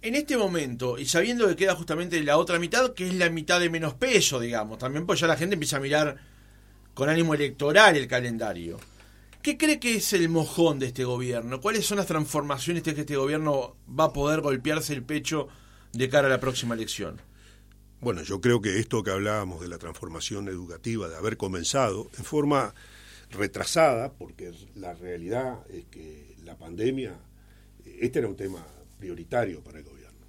En 0.00 0.14
este 0.14 0.36
momento, 0.36 0.98
y 0.98 1.06
sabiendo 1.06 1.46
que 1.48 1.56
queda 1.56 1.74
justamente 1.74 2.22
la 2.22 2.38
otra 2.38 2.58
mitad, 2.58 2.92
que 2.94 3.06
es 3.06 3.14
la 3.14 3.30
mitad 3.30 3.60
de 3.60 3.70
menos 3.70 3.94
peso, 3.94 4.40
digamos, 4.40 4.78
también 4.78 5.06
pues 5.06 5.20
ya 5.20 5.26
la 5.26 5.36
gente 5.36 5.54
empieza 5.54 5.76
a 5.76 5.80
mirar 5.80 6.16
con 6.94 7.08
ánimo 7.08 7.34
electoral 7.34 7.96
el 7.96 8.08
calendario. 8.08 8.78
¿Qué 9.42 9.56
cree 9.56 9.80
que 9.80 9.96
es 9.96 10.12
el 10.12 10.28
mojón 10.28 10.78
de 10.78 10.86
este 10.86 11.04
gobierno? 11.04 11.60
¿Cuáles 11.60 11.84
son 11.84 11.98
las 11.98 12.06
transformaciones 12.06 12.82
que 12.82 12.90
este 12.90 13.16
gobierno 13.16 13.76
va 13.88 14.04
a 14.04 14.12
poder 14.12 14.40
golpearse 14.40 14.92
el 14.92 15.02
pecho 15.02 15.48
de 15.92 16.08
cara 16.08 16.28
a 16.28 16.30
la 16.30 16.40
próxima 16.40 16.74
elección? 16.74 17.20
Bueno, 18.00 18.22
yo 18.22 18.40
creo 18.40 18.60
que 18.60 18.78
esto 18.78 19.02
que 19.02 19.10
hablábamos 19.10 19.60
de 19.60 19.68
la 19.68 19.78
transformación 19.78 20.48
educativa, 20.48 21.08
de 21.08 21.16
haber 21.16 21.36
comenzado 21.36 22.10
en 22.18 22.24
forma 22.24 22.74
retrasada, 23.30 24.12
porque 24.12 24.52
la 24.74 24.92
realidad 24.94 25.58
es 25.70 25.84
que 25.86 26.36
la 26.44 26.56
pandemia, 26.56 27.16
este 28.00 28.20
era 28.20 28.28
un 28.28 28.36
tema 28.36 28.64
prioritario 29.02 29.64
para 29.64 29.80
el 29.80 29.84
gobierno. 29.84 30.26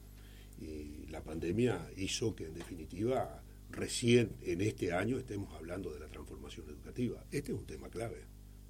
Y 0.59 1.05
la 1.11 1.21
pandemia 1.21 1.91
hizo 1.95 2.35
que, 2.35 2.45
en 2.45 2.55
definitiva, 2.55 3.43
recién 3.69 4.31
en 4.41 4.61
este 4.61 4.91
año 4.91 5.19
estemos 5.19 5.53
hablando 5.53 5.93
de 5.93 5.99
la 5.99 6.07
transformación 6.07 6.67
educativa. 6.69 7.23
Este 7.31 7.51
es 7.51 7.57
un 7.59 7.67
tema 7.67 7.89
clave. 7.89 8.25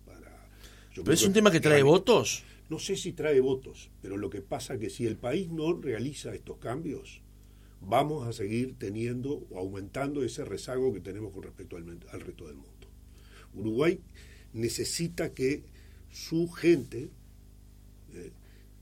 Para, 0.06 0.50
¿Pero 0.94 1.13
es 1.13 1.24
un 1.24 1.32
tema 1.32 1.52
que 1.52 1.62
trae 1.62 1.84
votos? 1.84 2.44
No 2.70 2.80
sé 2.80 2.98
si 2.98 3.13
trae 3.13 3.39
votos, 3.39 3.92
pero 4.02 4.18
lo 4.18 4.30
que 4.30 4.42
pasa 4.42 4.74
es 4.74 4.82
que 4.82 4.89
si 4.89 5.06
el 5.06 5.16
país 5.16 5.50
no 5.50 5.72
realiza 5.72 6.36
estos 6.36 6.58
cambios, 6.58 7.22
vamos 7.80 8.28
a 8.28 8.34
seguir 8.34 8.76
teniendo 8.78 9.48
o 9.52 9.58
aumentando 9.58 10.22
ese 10.22 10.44
rezago 10.44 10.94
que 10.94 11.00
tenemos 11.00 11.32
con 11.32 11.44
respecto 11.44 11.78
al, 11.78 11.86
al 12.12 12.22
resto 12.22 12.48
del 12.48 12.56
mundo. 12.56 12.88
Uruguay 13.54 14.02
necesita 14.52 15.34
que 15.34 15.63
su 16.12 16.50
gente 16.50 17.10
eh, 18.13 18.32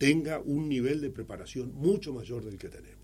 tenga 0.01 0.39
un 0.39 0.67
nivel 0.67 0.99
de 0.99 1.11
preparación 1.11 1.75
mucho 1.75 2.11
mayor 2.11 2.43
del 2.43 2.57
que 2.57 2.69
tenemos. 2.69 2.97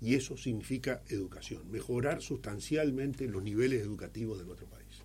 Y 0.00 0.14
eso 0.14 0.36
significa 0.36 1.02
educación, 1.08 1.68
mejorar 1.68 2.22
sustancialmente 2.22 3.26
los 3.26 3.42
niveles 3.42 3.82
educativos 3.82 4.38
de 4.38 4.44
nuestro 4.44 4.68
país. 4.68 5.02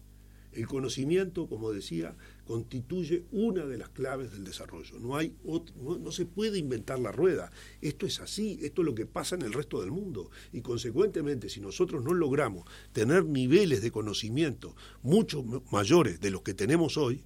El 0.52 0.68
conocimiento, 0.68 1.50
como 1.50 1.72
decía, 1.72 2.16
constituye 2.46 3.24
una 3.32 3.66
de 3.66 3.80
las 3.80 3.90
claves 3.90 4.32
del 4.32 4.44
desarrollo. 4.44 5.00
No, 5.00 5.16
hay 5.18 5.34
no, 5.44 6.12
se 6.12 6.28
puede 6.28 6.60
inventar 6.60 7.00
la 7.00 7.12
rueda. 7.12 7.52
Esto 7.82 8.06
es 8.06 8.20
así, 8.20 8.60
esto 8.62 8.84
es 8.84 8.86
lo 8.86 8.94
que 8.94 9.08
pasa 9.08 9.34
en 9.34 9.42
el 9.42 9.54
resto 9.54 9.82
del 9.82 9.90
mundo. 9.90 10.30
Y 10.54 10.62
consecuentemente, 10.62 11.50
si 11.50 11.62
nosotros 11.62 12.04
no 12.04 12.14
logramos 12.14 12.66
tener 12.94 13.26
niveles 13.26 13.82
de 13.82 13.90
conocimiento 13.90 14.76
mucho 15.02 15.42
mayores 15.72 16.20
de 16.20 16.30
los 16.30 16.44
que 16.44 16.54
tenemos 16.54 16.96
hoy, 16.96 17.24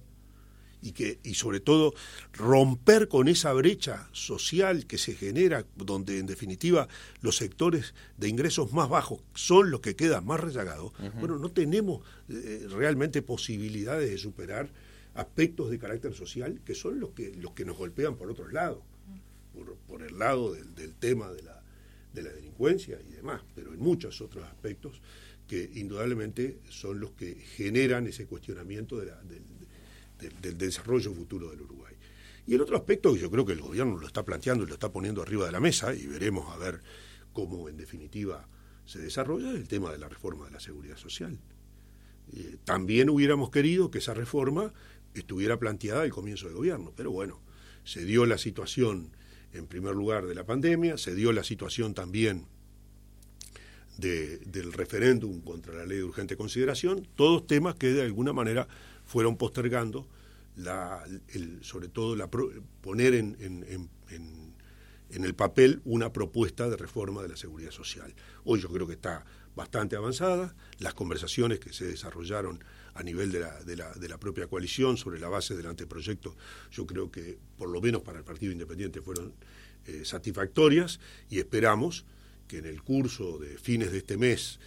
y 0.82 0.92
que 0.92 1.18
y 1.22 1.34
sobre 1.34 1.60
todo 1.60 1.94
romper 2.32 3.08
con 3.08 3.28
esa 3.28 3.52
brecha 3.52 4.08
social 4.12 4.86
que 4.86 4.98
se 4.98 5.14
genera 5.14 5.64
donde 5.76 6.18
en 6.18 6.26
definitiva 6.26 6.88
los 7.20 7.36
sectores 7.36 7.94
de 8.16 8.28
ingresos 8.28 8.72
más 8.72 8.88
bajos 8.88 9.22
son 9.34 9.70
los 9.70 9.80
que 9.80 9.96
quedan 9.96 10.24
más 10.26 10.40
rezagados 10.40 10.92
bueno 11.18 11.38
no 11.38 11.50
tenemos 11.50 12.04
eh, 12.28 12.66
realmente 12.70 13.22
posibilidades 13.22 14.10
de 14.10 14.18
superar 14.18 14.68
aspectos 15.14 15.70
de 15.70 15.78
carácter 15.78 16.14
social 16.14 16.60
que 16.64 16.74
son 16.74 17.00
los 17.00 17.10
que 17.10 17.34
los 17.36 17.52
que 17.52 17.64
nos 17.64 17.76
golpean 17.76 18.16
por 18.16 18.30
otros 18.30 18.52
lados 18.52 18.82
por, 19.86 20.02
el 20.02 20.18
lado 20.18 20.52
del, 20.52 20.92
tema 20.94 21.32
de 21.32 21.42
la 21.42 21.62
de 22.12 22.22
la 22.22 22.30
delincuencia 22.30 22.98
y 23.08 23.12
demás 23.12 23.42
pero 23.54 23.72
en 23.72 23.80
muchos 23.80 24.20
otros 24.20 24.44
aspectos 24.44 25.00
que 25.46 25.70
indudablemente 25.74 26.58
son 26.68 27.00
los 27.00 27.12
que 27.12 27.34
generan 27.34 28.06
ese 28.06 28.26
cuestionamiento 28.26 28.98
de 28.98 29.06
la, 29.06 29.22
del, 29.22 29.42
del, 30.18 30.58
desarrollo 30.58 31.12
futuro 31.12 31.50
del 31.50 31.62
Uruguay. 31.62 31.94
Y 32.46 32.54
el 32.54 32.60
otro 32.60 32.76
aspecto 32.76 33.12
que 33.12 33.20
yo 33.20 33.30
creo 33.30 33.44
que 33.44 33.52
el 33.52 33.60
gobierno 33.60 33.98
lo 33.98 34.06
está 34.06 34.24
planteando 34.24 34.64
y 34.64 34.68
lo 34.68 34.74
está 34.74 34.92
poniendo 34.92 35.22
arriba 35.22 35.46
de 35.46 35.52
la 35.52 35.60
mesa, 35.60 35.94
y 35.94 36.06
veremos 36.06 36.52
a 36.52 36.58
ver 36.58 36.80
cómo 37.32 37.68
en 37.68 37.76
definitiva 37.76 38.48
se 38.84 39.00
desarrolla, 39.00 39.50
es 39.50 39.56
el 39.56 39.68
tema 39.68 39.90
de 39.90 39.98
la 39.98 40.08
reforma 40.08 40.46
de 40.46 40.52
la 40.52 40.60
seguridad 40.60 40.96
social. 40.96 41.38
Eh, 42.32 42.56
también 42.64 43.10
hubiéramos 43.10 43.50
querido 43.50 43.90
que 43.90 43.98
esa 43.98 44.14
reforma 44.14 44.72
estuviera 45.14 45.58
planteada 45.58 46.02
al 46.02 46.10
comienzo 46.10 46.46
del 46.46 46.54
gobierno, 46.54 46.92
pero 46.96 47.10
bueno, 47.10 47.40
se 47.84 48.04
dio 48.04 48.26
la 48.26 48.38
situación 48.38 49.12
en 49.52 49.66
primer 49.66 49.94
lugar 49.94 50.26
de 50.26 50.34
la 50.34 50.44
pandemia, 50.44 50.98
se 50.98 51.14
dio 51.14 51.32
la 51.32 51.44
situación 51.44 51.94
también 51.94 52.46
del 53.98 54.72
referéndum 54.74 55.40
contra 55.40 55.72
la 55.72 55.86
ley 55.86 55.98
de 55.98 56.04
urgente 56.04 56.36
consideración, 56.36 57.08
todos 57.14 57.46
temas 57.46 57.76
que 57.76 57.88
de 57.88 58.02
alguna 58.02 58.34
manera 58.34 58.68
fueron 59.06 59.36
postergando, 59.36 60.06
la, 60.56 61.04
sobre 61.62 61.88
todo 61.88 62.16
la, 62.16 62.28
poner 62.28 63.14
en, 63.14 63.36
en, 63.40 63.88
el 65.08 65.34
papel 65.34 65.80
una 65.84 66.12
propuesta 66.12 66.68
de 66.68 66.76
reforma 66.76 67.22
de 67.22 67.28
la 67.28 67.36
seguridad 67.36 67.70
social. 67.70 68.14
Hoy 68.44 68.60
yo 68.60 68.68
creo 68.68 68.86
que 68.86 68.94
está 68.94 69.24
bastante 69.54 69.96
avanzada, 69.96 70.54
las 70.78 70.94
conversaciones 70.94 71.58
que 71.58 71.72
se 71.72 71.86
desarrollaron 71.86 72.62
a 72.94 73.02
nivel 73.02 73.32
de 73.32 74.08
la 74.08 74.18
propia 74.18 74.46
coalición 74.46 74.96
sobre 74.96 75.18
la 75.18 75.28
base 75.28 75.54
del 75.56 75.66
anteproyecto, 75.66 76.36
yo 76.70 76.86
creo 76.86 77.10
que 77.10 77.38
por 77.56 77.70
lo 77.70 77.80
menos 77.80 78.02
para 78.02 78.18
el 78.18 78.24
Partido 78.24 78.52
Independiente 78.52 79.00
fueron 79.00 79.32
eh, 79.86 80.04
satisfactorias 80.04 80.98
y 81.30 81.38
esperamos 81.38 82.04
que 82.48 82.58
en 82.58 82.66
el 82.66 82.82
curso 82.82 83.38
de 83.38 83.56
fines 83.56 83.92
de 83.92 83.98
este 83.98 84.16
mes, 84.16 84.58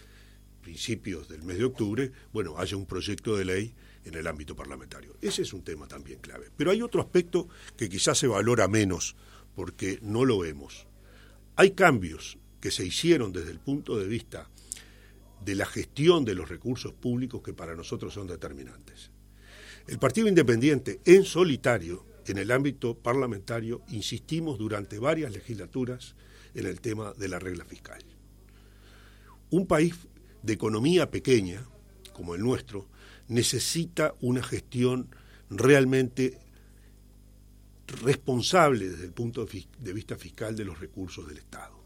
principios 0.61 1.27
del 1.27 1.43
mes 1.43 1.57
de 1.57 1.65
octubre, 1.65 2.11
bueno, 2.31 2.57
haya 2.57 2.77
un 2.77 2.85
proyecto 2.85 3.35
de 3.35 3.43
ley 3.43 3.75
en 4.05 4.15
el 4.15 4.27
ámbito 4.27 4.55
parlamentario. 4.55 5.15
Ese 5.21 5.41
es 5.41 5.53
un 5.53 5.63
tema 5.63 5.87
también 5.87 6.19
clave. 6.19 6.49
Pero 6.55 6.71
hay 6.71 6.81
otro 6.81 7.01
aspecto 7.01 7.47
que 7.77 7.89
quizás 7.89 8.17
se 8.17 8.27
valora 8.27 8.67
menos 8.67 9.15
porque 9.55 9.99
no 10.01 10.25
lo 10.25 10.39
vemos. 10.39 10.87
Hay 11.55 11.71
cambios 11.71 12.37
que 12.61 12.71
se 12.71 12.85
hicieron 12.85 13.31
desde 13.31 13.51
el 13.51 13.59
punto 13.59 13.97
de 13.97 14.07
vista 14.07 14.49
de 15.43 15.55
la 15.55 15.65
gestión 15.65 16.25
de 16.25 16.35
los 16.35 16.49
recursos 16.49 16.93
públicos 16.93 17.41
que 17.41 17.53
para 17.53 17.75
nosotros 17.75 18.13
son 18.13 18.27
determinantes. 18.27 19.11
El 19.87 19.99
Partido 19.99 20.27
Independiente, 20.27 20.99
en 21.05 21.23
solitario, 21.23 22.05
en 22.27 22.37
el 22.37 22.51
ámbito 22.51 22.95
parlamentario, 22.95 23.81
insistimos 23.89 24.59
durante 24.59 24.99
varias 24.99 25.31
legislaturas 25.31 26.15
en 26.53 26.65
el 26.65 26.79
tema 26.79 27.13
de 27.13 27.27
la 27.27 27.39
regla 27.39 27.65
fiscal. 27.65 28.03
Un 29.49 29.65
país 29.65 29.95
de 30.43 30.53
economía 30.53 31.09
pequeña, 31.09 31.65
como 32.13 32.35
el 32.35 32.41
nuestro, 32.41 32.87
necesita 33.29 34.15
una 34.19 34.43
gestión 34.43 35.09
realmente 35.49 36.37
responsable 38.03 38.89
desde 38.89 39.05
el 39.05 39.13
punto 39.13 39.45
de 39.45 39.93
vista 39.93 40.17
fiscal 40.17 40.55
de 40.55 40.65
los 40.65 40.79
recursos 40.79 41.27
del 41.27 41.37
Estado. 41.37 41.79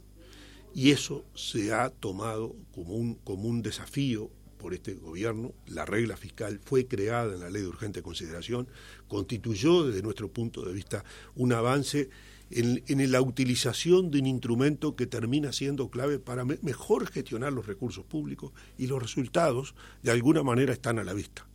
Y 0.73 0.91
eso 0.91 1.25
se 1.35 1.71
ha 1.71 1.89
tomado 1.89 2.55
como 2.73 2.95
un, 2.95 3.15
como 3.15 3.47
un 3.47 3.61
desafío 3.61 4.31
por 4.57 4.73
este 4.73 4.95
gobierno. 4.95 5.53
La 5.67 5.85
regla 5.85 6.17
fiscal 6.17 6.59
fue 6.63 6.87
creada 6.87 7.35
en 7.35 7.41
la 7.41 7.49
ley 7.49 7.61
de 7.61 7.67
urgente 7.67 8.01
consideración, 8.01 8.67
constituyó 9.07 9.85
desde 9.85 10.01
nuestro 10.01 10.31
punto 10.31 10.63
de 10.63 10.73
vista 10.73 11.03
un 11.35 11.53
avance 11.53 12.09
en, 12.55 13.11
la 13.11 13.21
utilización 13.21 14.11
de 14.11 14.19
un 14.19 14.27
instrumento 14.27 14.95
que 14.95 15.07
termina 15.07 15.51
siendo 15.51 15.89
clave 15.89 16.19
para 16.19 16.45
mejor 16.45 17.07
gestionar 17.07 17.53
los 17.53 17.65
recursos 17.65 18.05
públicos 18.05 18.51
y 18.77 18.87
los 18.87 19.01
resultados 19.01 19.75
de 20.03 20.11
alguna 20.11 20.43
manera 20.43 20.73
están 20.73 20.99
a 20.99 21.03
la 21.03 21.13
vista, 21.13 21.47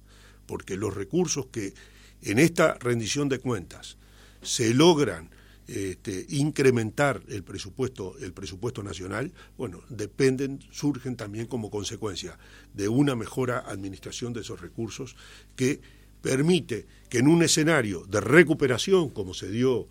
porque 0.46 0.76
los 0.76 0.94
recursos 0.94 1.46
que 1.46 1.74
en 2.22 2.38
esta 2.38 2.74
rendición 2.74 3.28
de 3.28 3.38
cuentas 3.38 3.96
se 4.42 4.74
logran 4.74 5.30
este, 5.68 6.26
incrementar 6.30 7.22
el 7.28 7.42
presupuesto, 7.42 8.16
el 8.20 8.32
presupuesto 8.32 8.82
nacional, 8.82 9.32
bueno, 9.56 9.82
dependen, 9.90 10.60
surgen 10.70 11.16
también 11.16 11.46
como 11.46 11.70
consecuencia 11.70 12.38
de 12.72 12.88
una 12.88 13.14
mejora 13.14 13.58
administración 13.66 14.32
de 14.32 14.40
esos 14.40 14.60
recursos 14.60 15.14
que 15.54 15.80
permite 16.22 16.86
que 17.08 17.18
en 17.18 17.28
un 17.28 17.42
escenario 17.42 18.04
de 18.06 18.20
recuperación, 18.20 19.10
como 19.10 19.34
se 19.34 19.50
dio 19.50 19.88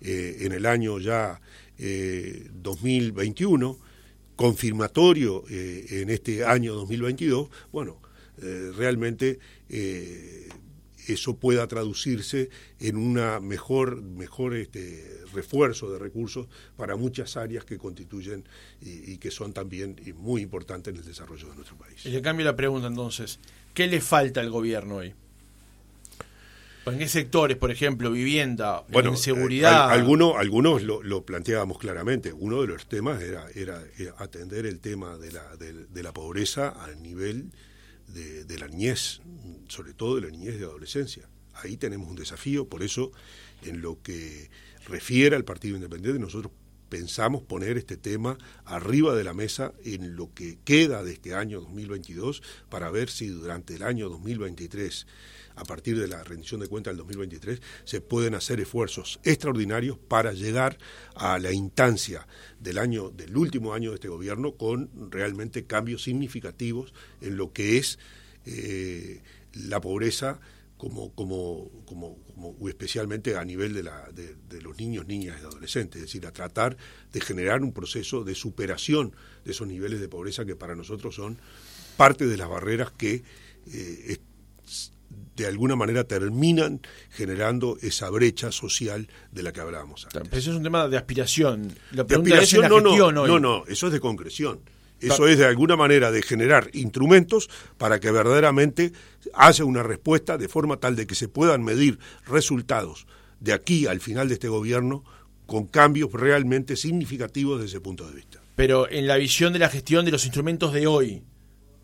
eh, 0.00 0.38
en 0.40 0.52
el 0.52 0.66
año 0.66 0.98
ya 0.98 1.40
2021, 1.78 3.70
eh, 3.70 3.86
confirmatorio 4.36 5.44
eh, 5.50 5.86
en 6.02 6.10
este 6.10 6.44
año 6.44 6.74
2022, 6.74 7.48
bueno, 7.72 8.00
realmente 8.76 9.38
eso 11.06 11.36
pueda 11.36 11.66
traducirse 11.68 12.48
en 12.78 12.96
una 12.96 13.38
mejor, 13.40 14.00
mejor 14.00 14.54
este, 14.54 15.20
refuerzo 15.34 15.92
de 15.92 15.98
recursos 15.98 16.46
para 16.76 16.96
muchas 16.96 17.36
áreas 17.36 17.66
que 17.66 17.76
constituyen 17.76 18.44
y, 18.80 19.12
y, 19.12 19.18
que 19.18 19.30
son 19.30 19.52
también 19.52 19.96
muy 20.16 20.40
importantes 20.40 20.94
en 20.94 21.00
el 21.00 21.06
desarrollo 21.06 21.48
de 21.48 21.56
nuestro 21.56 21.76
país. 21.76 22.06
Y 22.06 22.10
le 22.10 22.22
cambio 22.22 22.46
la 22.46 22.56
pregunta 22.56 22.86
entonces, 22.86 23.40
¿qué 23.74 23.88
le 23.88 24.00
falta 24.00 24.40
al 24.40 24.48
gobierno 24.50 24.96
hoy? 24.96 25.14
¿En 26.86 26.98
qué 26.98 27.08
sectores, 27.08 27.56
por 27.56 27.70
ejemplo, 27.70 28.10
vivienda, 28.10 28.84
bueno, 28.90 29.14
seguridad? 29.16 29.90
Eh, 29.90 29.92
algunos 29.92 30.36
algunos 30.36 30.82
lo, 30.82 31.24
planteábamos 31.24 31.78
claramente. 31.78 32.32
Uno 32.32 32.62
de 32.62 32.68
los 32.68 32.88
temas 32.88 33.22
era, 33.22 33.46
era, 33.54 33.82
eh, 33.98 34.10
atender 34.18 34.66
el 34.66 34.80
tema 34.80 35.18
de 35.18 35.32
la, 35.32 35.56
de, 35.56 36.02
la 36.02 36.12
pobreza 36.12 36.68
al 36.68 37.02
nivel 37.02 37.52
de, 38.08 38.58
la 38.58 38.66
niñez, 38.68 39.20
sobre 39.68 39.94
todo 39.94 40.16
de 40.16 40.22
la 40.22 40.30
niñez 40.30 40.58
de 40.58 40.64
adolescencia. 40.64 41.28
Ahí 41.54 41.76
tenemos 41.76 42.08
un 42.08 42.16
desafío, 42.16 42.66
por 42.66 42.82
eso 42.82 43.12
en 43.62 43.82
lo 43.82 44.00
que 44.02 44.50
refiere 44.86 45.36
al 45.36 45.44
Partido 45.44 45.76
Independiente 45.76 46.18
nosotros 46.18 46.52
pensamos 46.88 47.42
poner 47.42 47.78
este 47.78 47.96
tema 47.96 48.36
arriba 48.64 49.14
de 49.14 49.24
la 49.24 49.32
mesa 49.32 49.72
en 49.84 50.16
lo 50.16 50.34
que 50.34 50.58
queda 50.64 51.04
de 51.04 51.12
este 51.12 51.34
año 51.34 51.60
2022 51.60 52.42
para 52.68 52.90
ver 52.90 53.08
si 53.08 53.28
durante 53.28 53.76
el 53.76 53.84
año 53.84 54.08
2023 54.08 55.06
a 55.60 55.64
partir 55.64 55.98
de 55.98 56.08
la 56.08 56.24
rendición 56.24 56.60
de 56.60 56.68
cuentas 56.68 56.92
del 56.92 56.98
2023, 56.98 57.60
se 57.84 58.00
pueden 58.00 58.34
hacer 58.34 58.60
esfuerzos 58.60 59.20
extraordinarios 59.24 59.98
para 59.98 60.32
llegar 60.32 60.78
a 61.14 61.38
la 61.38 61.52
instancia 61.52 62.26
del 62.58 62.78
año, 62.78 63.10
del 63.10 63.36
último 63.36 63.74
año 63.74 63.90
de 63.90 63.96
este 63.96 64.08
gobierno, 64.08 64.56
con 64.56 64.90
realmente 65.10 65.66
cambios 65.66 66.02
significativos 66.02 66.94
en 67.20 67.36
lo 67.36 67.52
que 67.52 67.76
es 67.76 67.98
eh, 68.46 69.22
la 69.52 69.80
pobreza 69.80 70.40
como, 70.78 71.14
como, 71.14 71.70
como, 71.84 72.16
especialmente 72.66 73.36
a 73.36 73.44
nivel 73.44 73.74
de, 73.74 74.62
los 74.62 74.78
niños, 74.78 75.06
niñas 75.06 75.36
y 75.38 75.44
adolescentes, 75.44 75.96
es 75.96 76.06
decir, 76.06 76.26
a 76.26 76.32
tratar 76.32 76.78
de 77.12 77.20
generar 77.20 77.62
un 77.62 77.74
proceso 77.74 78.24
de 78.24 78.34
superación 78.34 79.14
de 79.44 79.50
esos 79.50 79.68
niveles 79.68 80.00
de 80.00 80.08
pobreza 80.08 80.46
que 80.46 80.56
para 80.56 80.74
nosotros 80.74 81.14
son 81.14 81.38
parte 81.98 82.26
de 82.26 82.38
las 82.38 82.48
barreras 82.48 82.92
que 82.92 83.22
eh, 83.66 84.16
de 85.40 85.48
alguna 85.48 85.76
manera 85.76 86.04
terminan 86.04 86.80
generando 87.10 87.76
esa 87.82 88.10
brecha 88.10 88.52
social 88.52 89.08
de 89.32 89.42
la 89.42 89.52
que 89.52 89.60
hablábamos 89.60 90.06
antes. 90.14 90.32
eso 90.32 90.50
es 90.50 90.56
un 90.56 90.62
tema 90.62 90.88
de 90.88 90.96
aspiración. 90.96 91.72
La 91.92 92.04
de 92.04 92.14
aspiración, 92.14 92.68
no, 92.68 92.80
no, 92.80 93.12
no, 93.12 93.38
no, 93.38 93.64
eso 93.66 93.86
es 93.86 93.92
de 93.92 94.00
concreción. 94.00 94.60
Eso 95.00 95.26
es 95.26 95.38
de 95.38 95.46
alguna 95.46 95.76
manera 95.76 96.10
de 96.10 96.20
generar 96.20 96.68
instrumentos 96.74 97.48
para 97.78 98.00
que 98.00 98.10
verdaderamente 98.10 98.92
haya 99.32 99.64
una 99.64 99.82
respuesta 99.82 100.36
de 100.36 100.46
forma 100.46 100.76
tal 100.76 100.94
de 100.94 101.06
que 101.06 101.14
se 101.14 101.26
puedan 101.26 101.62
medir 101.62 101.98
resultados 102.26 103.06
de 103.40 103.54
aquí 103.54 103.86
al 103.86 104.00
final 104.00 104.28
de 104.28 104.34
este 104.34 104.48
gobierno 104.48 105.02
con 105.46 105.66
cambios 105.66 106.12
realmente 106.12 106.76
significativos 106.76 107.60
desde 107.60 107.76
ese 107.76 107.80
punto 107.80 108.06
de 108.06 108.14
vista. 108.14 108.40
Pero 108.56 108.90
en 108.90 109.06
la 109.06 109.16
visión 109.16 109.54
de 109.54 109.58
la 109.58 109.70
gestión 109.70 110.04
de 110.04 110.10
los 110.10 110.24
instrumentos 110.26 110.72
de 110.74 110.86
hoy, 110.86 111.22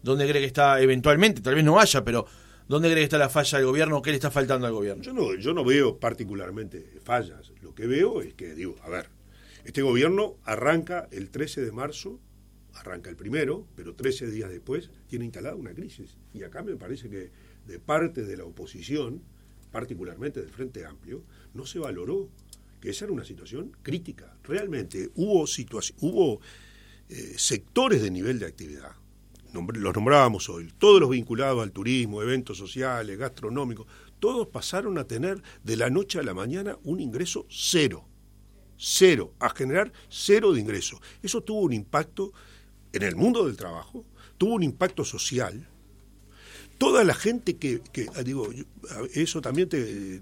¿dónde 0.02 0.28
cree 0.28 0.42
que 0.42 0.46
está 0.46 0.80
eventualmente? 0.80 1.40
Tal 1.40 1.54
vez 1.54 1.64
no 1.64 1.80
haya, 1.80 2.04
pero 2.04 2.26
¿Dónde 2.68 2.88
cree 2.88 3.02
que 3.02 3.04
está 3.04 3.18
la 3.18 3.28
falla 3.28 3.58
del 3.58 3.66
gobierno? 3.68 4.02
¿Qué 4.02 4.10
le 4.10 4.16
está 4.16 4.32
faltando 4.32 4.66
al 4.66 4.72
gobierno? 4.72 5.00
Yo 5.00 5.12
no, 5.12 5.34
yo 5.36 5.54
no 5.54 5.64
veo 5.64 5.98
particularmente 5.98 6.98
fallas. 7.04 7.52
Lo 7.62 7.76
que 7.76 7.86
veo 7.86 8.22
es 8.22 8.34
que, 8.34 8.56
digo, 8.56 8.74
a 8.82 8.88
ver, 8.88 9.08
este 9.64 9.82
gobierno 9.82 10.36
arranca 10.42 11.06
el 11.12 11.30
13 11.30 11.64
de 11.64 11.70
marzo, 11.70 12.18
arranca 12.74 13.08
el 13.08 13.14
primero, 13.14 13.68
pero 13.76 13.94
13 13.94 14.30
días 14.30 14.50
después 14.50 14.90
tiene 15.06 15.24
instalada 15.24 15.54
una 15.54 15.74
crisis. 15.74 16.16
Y 16.34 16.42
acá 16.42 16.64
me 16.64 16.74
parece 16.74 17.08
que 17.08 17.30
de 17.66 17.78
parte 17.78 18.24
de 18.24 18.36
la 18.36 18.44
oposición, 18.44 19.22
particularmente 19.70 20.40
del 20.40 20.50
Frente 20.50 20.84
Amplio, 20.84 21.22
no 21.54 21.66
se 21.66 21.78
valoró 21.78 22.28
que 22.80 22.90
esa 22.90 23.04
era 23.04 23.14
una 23.14 23.24
situación 23.24 23.76
crítica. 23.82 24.36
Realmente 24.42 25.10
hubo, 25.14 25.44
hubo 26.00 26.40
eh, 27.08 27.34
sectores 27.36 28.02
de 28.02 28.10
nivel 28.10 28.40
de 28.40 28.46
actividad 28.46 28.96
los 29.74 29.94
nombrábamos 29.94 30.48
hoy, 30.48 30.72
todos 30.78 31.00
los 31.00 31.10
vinculados 31.10 31.62
al 31.62 31.72
turismo, 31.72 32.22
eventos 32.22 32.58
sociales, 32.58 33.18
gastronómicos, 33.18 33.86
todos 34.20 34.48
pasaron 34.48 34.98
a 34.98 35.04
tener 35.04 35.42
de 35.62 35.76
la 35.76 35.90
noche 35.90 36.18
a 36.18 36.22
la 36.22 36.34
mañana 36.34 36.78
un 36.84 37.00
ingreso 37.00 37.46
cero, 37.48 38.06
cero, 38.76 39.34
a 39.38 39.50
generar 39.50 39.92
cero 40.08 40.52
de 40.52 40.60
ingreso. 40.60 41.00
Eso 41.22 41.42
tuvo 41.42 41.60
un 41.60 41.72
impacto 41.72 42.32
en 42.92 43.02
el 43.02 43.16
mundo 43.16 43.46
del 43.46 43.56
trabajo, 43.56 44.04
tuvo 44.38 44.54
un 44.54 44.62
impacto 44.62 45.04
social. 45.04 45.68
Toda 46.78 47.04
la 47.04 47.14
gente 47.14 47.56
que, 47.56 47.80
ah, 48.14 48.22
digo, 48.22 48.50
eso 49.14 49.40
también 49.40 49.68
te, 49.68 50.20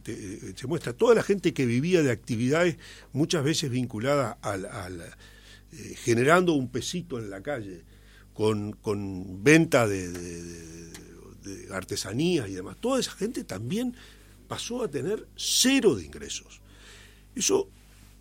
se 0.57 0.67
muestra, 0.69 0.93
toda 0.93 1.15
la 1.15 1.23
gente 1.23 1.53
que 1.53 1.67
vivía 1.67 2.03
de 2.03 2.13
actividades 2.13 2.77
muchas 3.13 3.43
veces 3.43 3.71
vinculadas 3.71 4.37
al, 4.41 5.01
eh, 5.73 5.95
generando 5.97 6.53
un 6.53 6.69
pesito 6.69 7.19
en 7.19 7.31
la 7.31 7.43
calle, 7.43 7.85
con, 8.35 8.73
con 8.73 9.43
venta 9.43 9.87
de, 9.87 10.93
artesanías 11.73 12.49
y 12.49 12.55
demás, 12.55 12.77
toda 12.81 13.01
esa 13.01 13.13
gente 13.13 13.45
también 13.45 13.95
pasó 14.49 14.83
a 14.83 14.89
tener 14.89 15.27
cero 15.37 15.95
de 15.95 16.05
ingresos. 16.05 16.61
Eso, 17.35 17.69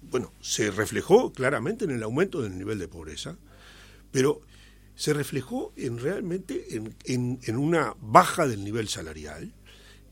bueno, 0.02 0.32
se 0.41 0.71
reflejó 0.71 1.32
claramente 1.34 1.86
en 1.86 1.91
el 1.91 2.04
aumento 2.04 2.41
del 2.41 2.58
nivel 2.58 2.80
de 2.80 2.88
pobreza, 2.88 3.38
pero 4.12 4.41
se 4.95 5.13
reflejó 5.13 5.73
en 5.76 5.99
realmente 5.99 6.76
en, 6.76 6.95
en, 7.06 7.39
en, 7.43 7.58
una 7.58 7.95
baja 7.99 8.47
del 8.47 8.63
nivel 8.63 8.88
salarial. 8.88 9.54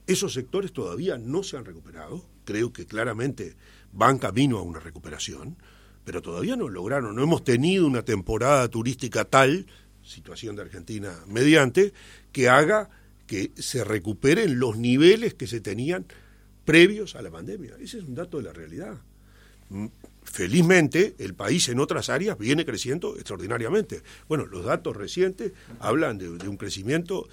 Esos 0.07 0.33
sectores 0.33 0.73
todavía 0.73 1.17
no 1.17 1.43
se 1.43 1.57
han 1.57 1.65
recuperado, 1.65 2.25
creo 2.45 2.73
que 2.73 2.85
claramente 2.85 3.55
van 3.91 4.17
camino 4.17 4.57
a 4.57 4.63
una 4.63 4.79
recuperación, 4.79 5.57
pero 6.03 6.21
todavía 6.21 6.55
no 6.55 6.69
lograron, 6.69 7.15
no 7.15 7.23
hemos 7.23 7.43
tenido 7.43 7.85
una 7.85 8.03
temporada 8.03 8.67
turística 8.69 9.25
tal 9.25 9.67
situación 10.11 10.55
de 10.55 10.63
Argentina 10.63 11.17
mediante, 11.27 11.93
que 12.31 12.49
haga 12.49 12.89
que 13.25 13.51
se 13.55 13.83
recuperen 13.83 14.59
los 14.59 14.77
niveles 14.77 15.33
que 15.33 15.47
se 15.47 15.61
tenían 15.61 16.05
previos 16.65 17.15
a 17.15 17.21
la 17.21 17.31
pandemia. 17.31 17.75
Ese 17.79 17.99
es 17.99 18.03
un 18.03 18.13
dato 18.13 18.37
de 18.37 18.43
la 18.43 18.53
realidad. 18.53 18.99
Mm, 19.69 19.87
felizmente, 20.23 21.15
el 21.17 21.33
país 21.33 21.69
en 21.69 21.79
otras 21.79 22.09
áreas 22.09 22.37
viene 22.37 22.65
creciendo 22.65 23.15
extraordinariamente. 23.15 24.01
Bueno, 24.27 24.45
los 24.45 24.65
datos 24.65 24.95
recientes 24.97 25.53
hablan 25.79 26.17
de, 26.17 26.27
un 26.27 26.57
crecimiento 26.57 27.27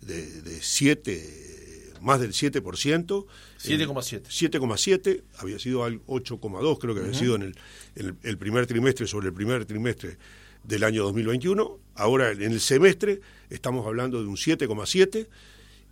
de, 0.00 0.42
de 0.42 0.60
siete, 0.60 1.92
más 2.00 2.20
del 2.20 2.32
7%. 2.32 2.60
7,7. 2.60 3.26
7,7, 3.62 5.22
había 5.38 5.58
sido 5.60 5.84
al 5.84 6.04
8,2, 6.06 6.78
creo 6.78 6.94
que 6.94 7.00
había 7.00 7.14
sido 7.14 7.36
en 7.36 7.54
el, 7.94 8.16
el 8.22 8.38
primer 8.38 8.66
trimestre 8.66 9.06
sobre 9.06 9.28
el 9.28 9.32
primer 9.34 9.64
trimestre 9.64 10.18
del 10.64 10.84
año 10.84 11.04
2021. 11.04 11.78
Ahora 11.94 12.32
en 12.32 12.42
el 12.42 12.60
semestre 12.60 13.20
estamos 13.50 13.86
hablando 13.86 14.20
de 14.20 14.28
un 14.28 14.36
7,7 14.36 15.28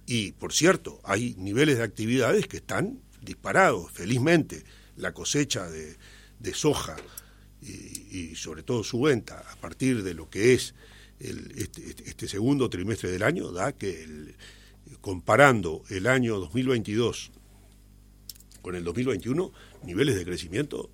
y, 0.07 0.33
por 0.33 0.53
cierto, 0.53 1.01
hay 1.05 1.35
niveles 1.39 1.79
de 1.79 1.85
actividades 1.85 2.47
que 2.49 2.57
están 2.57 3.01
disparados. 3.21 3.93
Felizmente, 3.93 4.65
la 4.97 5.13
cosecha 5.13 5.69
de, 5.69 5.97
soja 6.55 6.97
y, 7.61 8.35
sobre 8.35 8.63
todo 8.63 8.83
su 8.83 9.01
venta 9.01 9.45
a 9.51 9.57
partir 9.57 10.03
de 10.03 10.15
lo 10.15 10.29
que 10.29 10.55
es 10.55 10.75
el, 11.21 11.53
este, 11.57 11.89
este, 11.89 12.09
este 12.09 12.29
segundo 12.29 12.69
trimestre 12.69 13.11
del 13.11 13.23
año 13.23 13.53
da 13.53 13.73
que 13.73 14.35
comparando 15.01 15.85
el 15.89 16.09
año 16.09 16.39
2022 16.41 17.31
con 18.61 18.75
el 18.75 18.85
2021, 18.85 19.53
niveles 19.85 20.17
de 20.17 20.25
crecimiento 20.25 20.91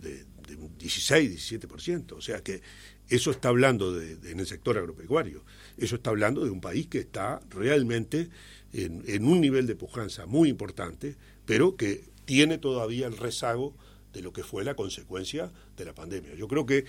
de, 0.00 0.24
un 0.56 0.76
16, 0.78 1.52
17%. 1.52 2.12
O 2.12 2.20
sea 2.20 2.42
que 2.42 2.62
eso 3.08 3.30
está 3.30 3.48
hablando 3.48 3.92
de, 3.92 4.30
en 4.30 4.40
el 4.40 4.46
sector 4.46 4.78
agropecuario. 4.78 5.44
Eso 5.76 5.96
está 5.96 6.10
hablando 6.10 6.44
de 6.44 6.50
un 6.50 6.60
país 6.60 6.86
que 6.86 6.98
está 6.98 7.40
realmente 7.50 8.28
en, 8.72 9.26
un 9.26 9.40
nivel 9.40 9.66
de 9.66 9.76
pujanza 9.76 10.26
muy 10.26 10.48
importante, 10.48 11.16
pero 11.46 11.76
que 11.76 12.04
tiene 12.24 12.58
todavía 12.58 13.06
el 13.06 13.16
rezago 13.16 13.74
de 14.12 14.22
lo 14.22 14.32
que 14.32 14.42
fue 14.42 14.64
la 14.64 14.74
consecuencia 14.74 15.50
de 15.76 15.84
la 15.84 15.94
pandemia. 15.94 16.34
Yo 16.34 16.48
creo 16.48 16.66
que 16.66 16.78
eh, 16.78 16.84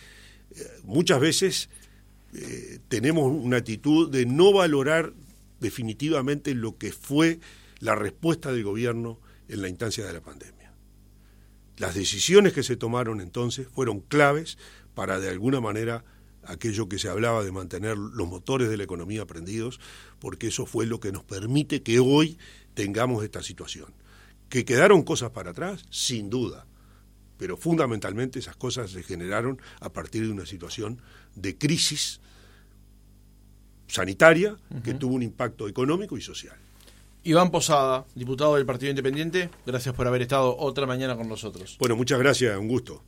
muchas 0.83 1.19
veces 1.19 1.69
eh, 2.33 2.79
tenemos 2.87 3.31
una 3.31 3.57
actitud 3.57 4.09
de 4.09 4.25
no 4.25 4.53
valorar 4.53 5.13
definitivamente 5.59 6.53
lo 6.53 6.77
que 6.77 6.91
fue 6.91 7.39
la 7.79 7.95
respuesta 7.95 8.51
del 8.51 8.63
gobierno 8.63 9.19
en 9.47 9.61
la 9.61 9.69
instancia 9.69 10.05
de 10.05 10.13
la 10.13 10.21
pandemia. 10.21 10.54
Las 11.77 11.95
decisiones 11.95 12.53
que 12.53 12.63
se 12.63 12.77
tomaron 12.77 13.21
entonces 13.21 13.67
fueron 13.67 13.99
claves 13.99 14.57
para 14.93 15.19
de 15.19 15.29
alguna 15.29 15.59
manera 15.59 16.05
aquello 16.43 16.87
que 16.87 16.99
se 16.99 17.09
hablaba 17.09 17.43
de 17.43 17.51
mantener 17.51 17.97
los 17.97 18.27
motores 18.27 18.69
de 18.69 18.77
la 18.77 18.83
economía 18.83 19.25
prendidos, 19.25 19.79
porque 20.19 20.47
eso 20.47 20.65
fue 20.65 20.85
lo 20.85 20.99
que 20.99 21.11
nos 21.11 21.23
permite 21.23 21.81
que 21.81 21.99
hoy 21.99 22.37
tengamos 22.73 23.23
esta 23.23 23.41
situación. 23.41 23.93
Que 24.49 24.63
quedaron 24.63 25.03
cosas 25.03 25.31
para 25.31 25.51
atrás, 25.51 25.85
sin 25.89 26.29
duda, 26.29 26.65
pero 27.37 27.57
fundamentalmente 27.57 28.39
esas 28.39 28.55
cosas 28.55 28.91
se 28.91 29.03
generaron 29.03 29.59
a 29.79 29.91
partir 29.91 30.23
de 30.23 30.31
una 30.31 30.45
situación 30.45 31.01
de 31.35 31.57
crisis 31.57 32.21
sanitaria 33.87 34.57
que 34.83 34.93
tuvo 34.93 35.15
un 35.15 35.23
impacto 35.23 35.67
económico 35.67 36.17
y 36.17 36.21
social. 36.21 36.57
Iván 37.27 37.49
Posada, 37.49 38.05
diputado 38.13 38.53
del 38.53 38.67
Partido 38.67 38.91
Independiente, 38.91 39.49
gracias 39.65 39.95
por 39.95 40.05
haber 40.05 40.21
estado 40.21 40.55
otra 40.59 40.85
mañana 40.85 41.15
con 41.15 41.27
nosotros. 41.27 41.75
Bueno, 41.79 41.95
muchas 41.95 42.19
gracias, 42.19 42.55
un 42.55 42.67
gusto. 42.67 43.01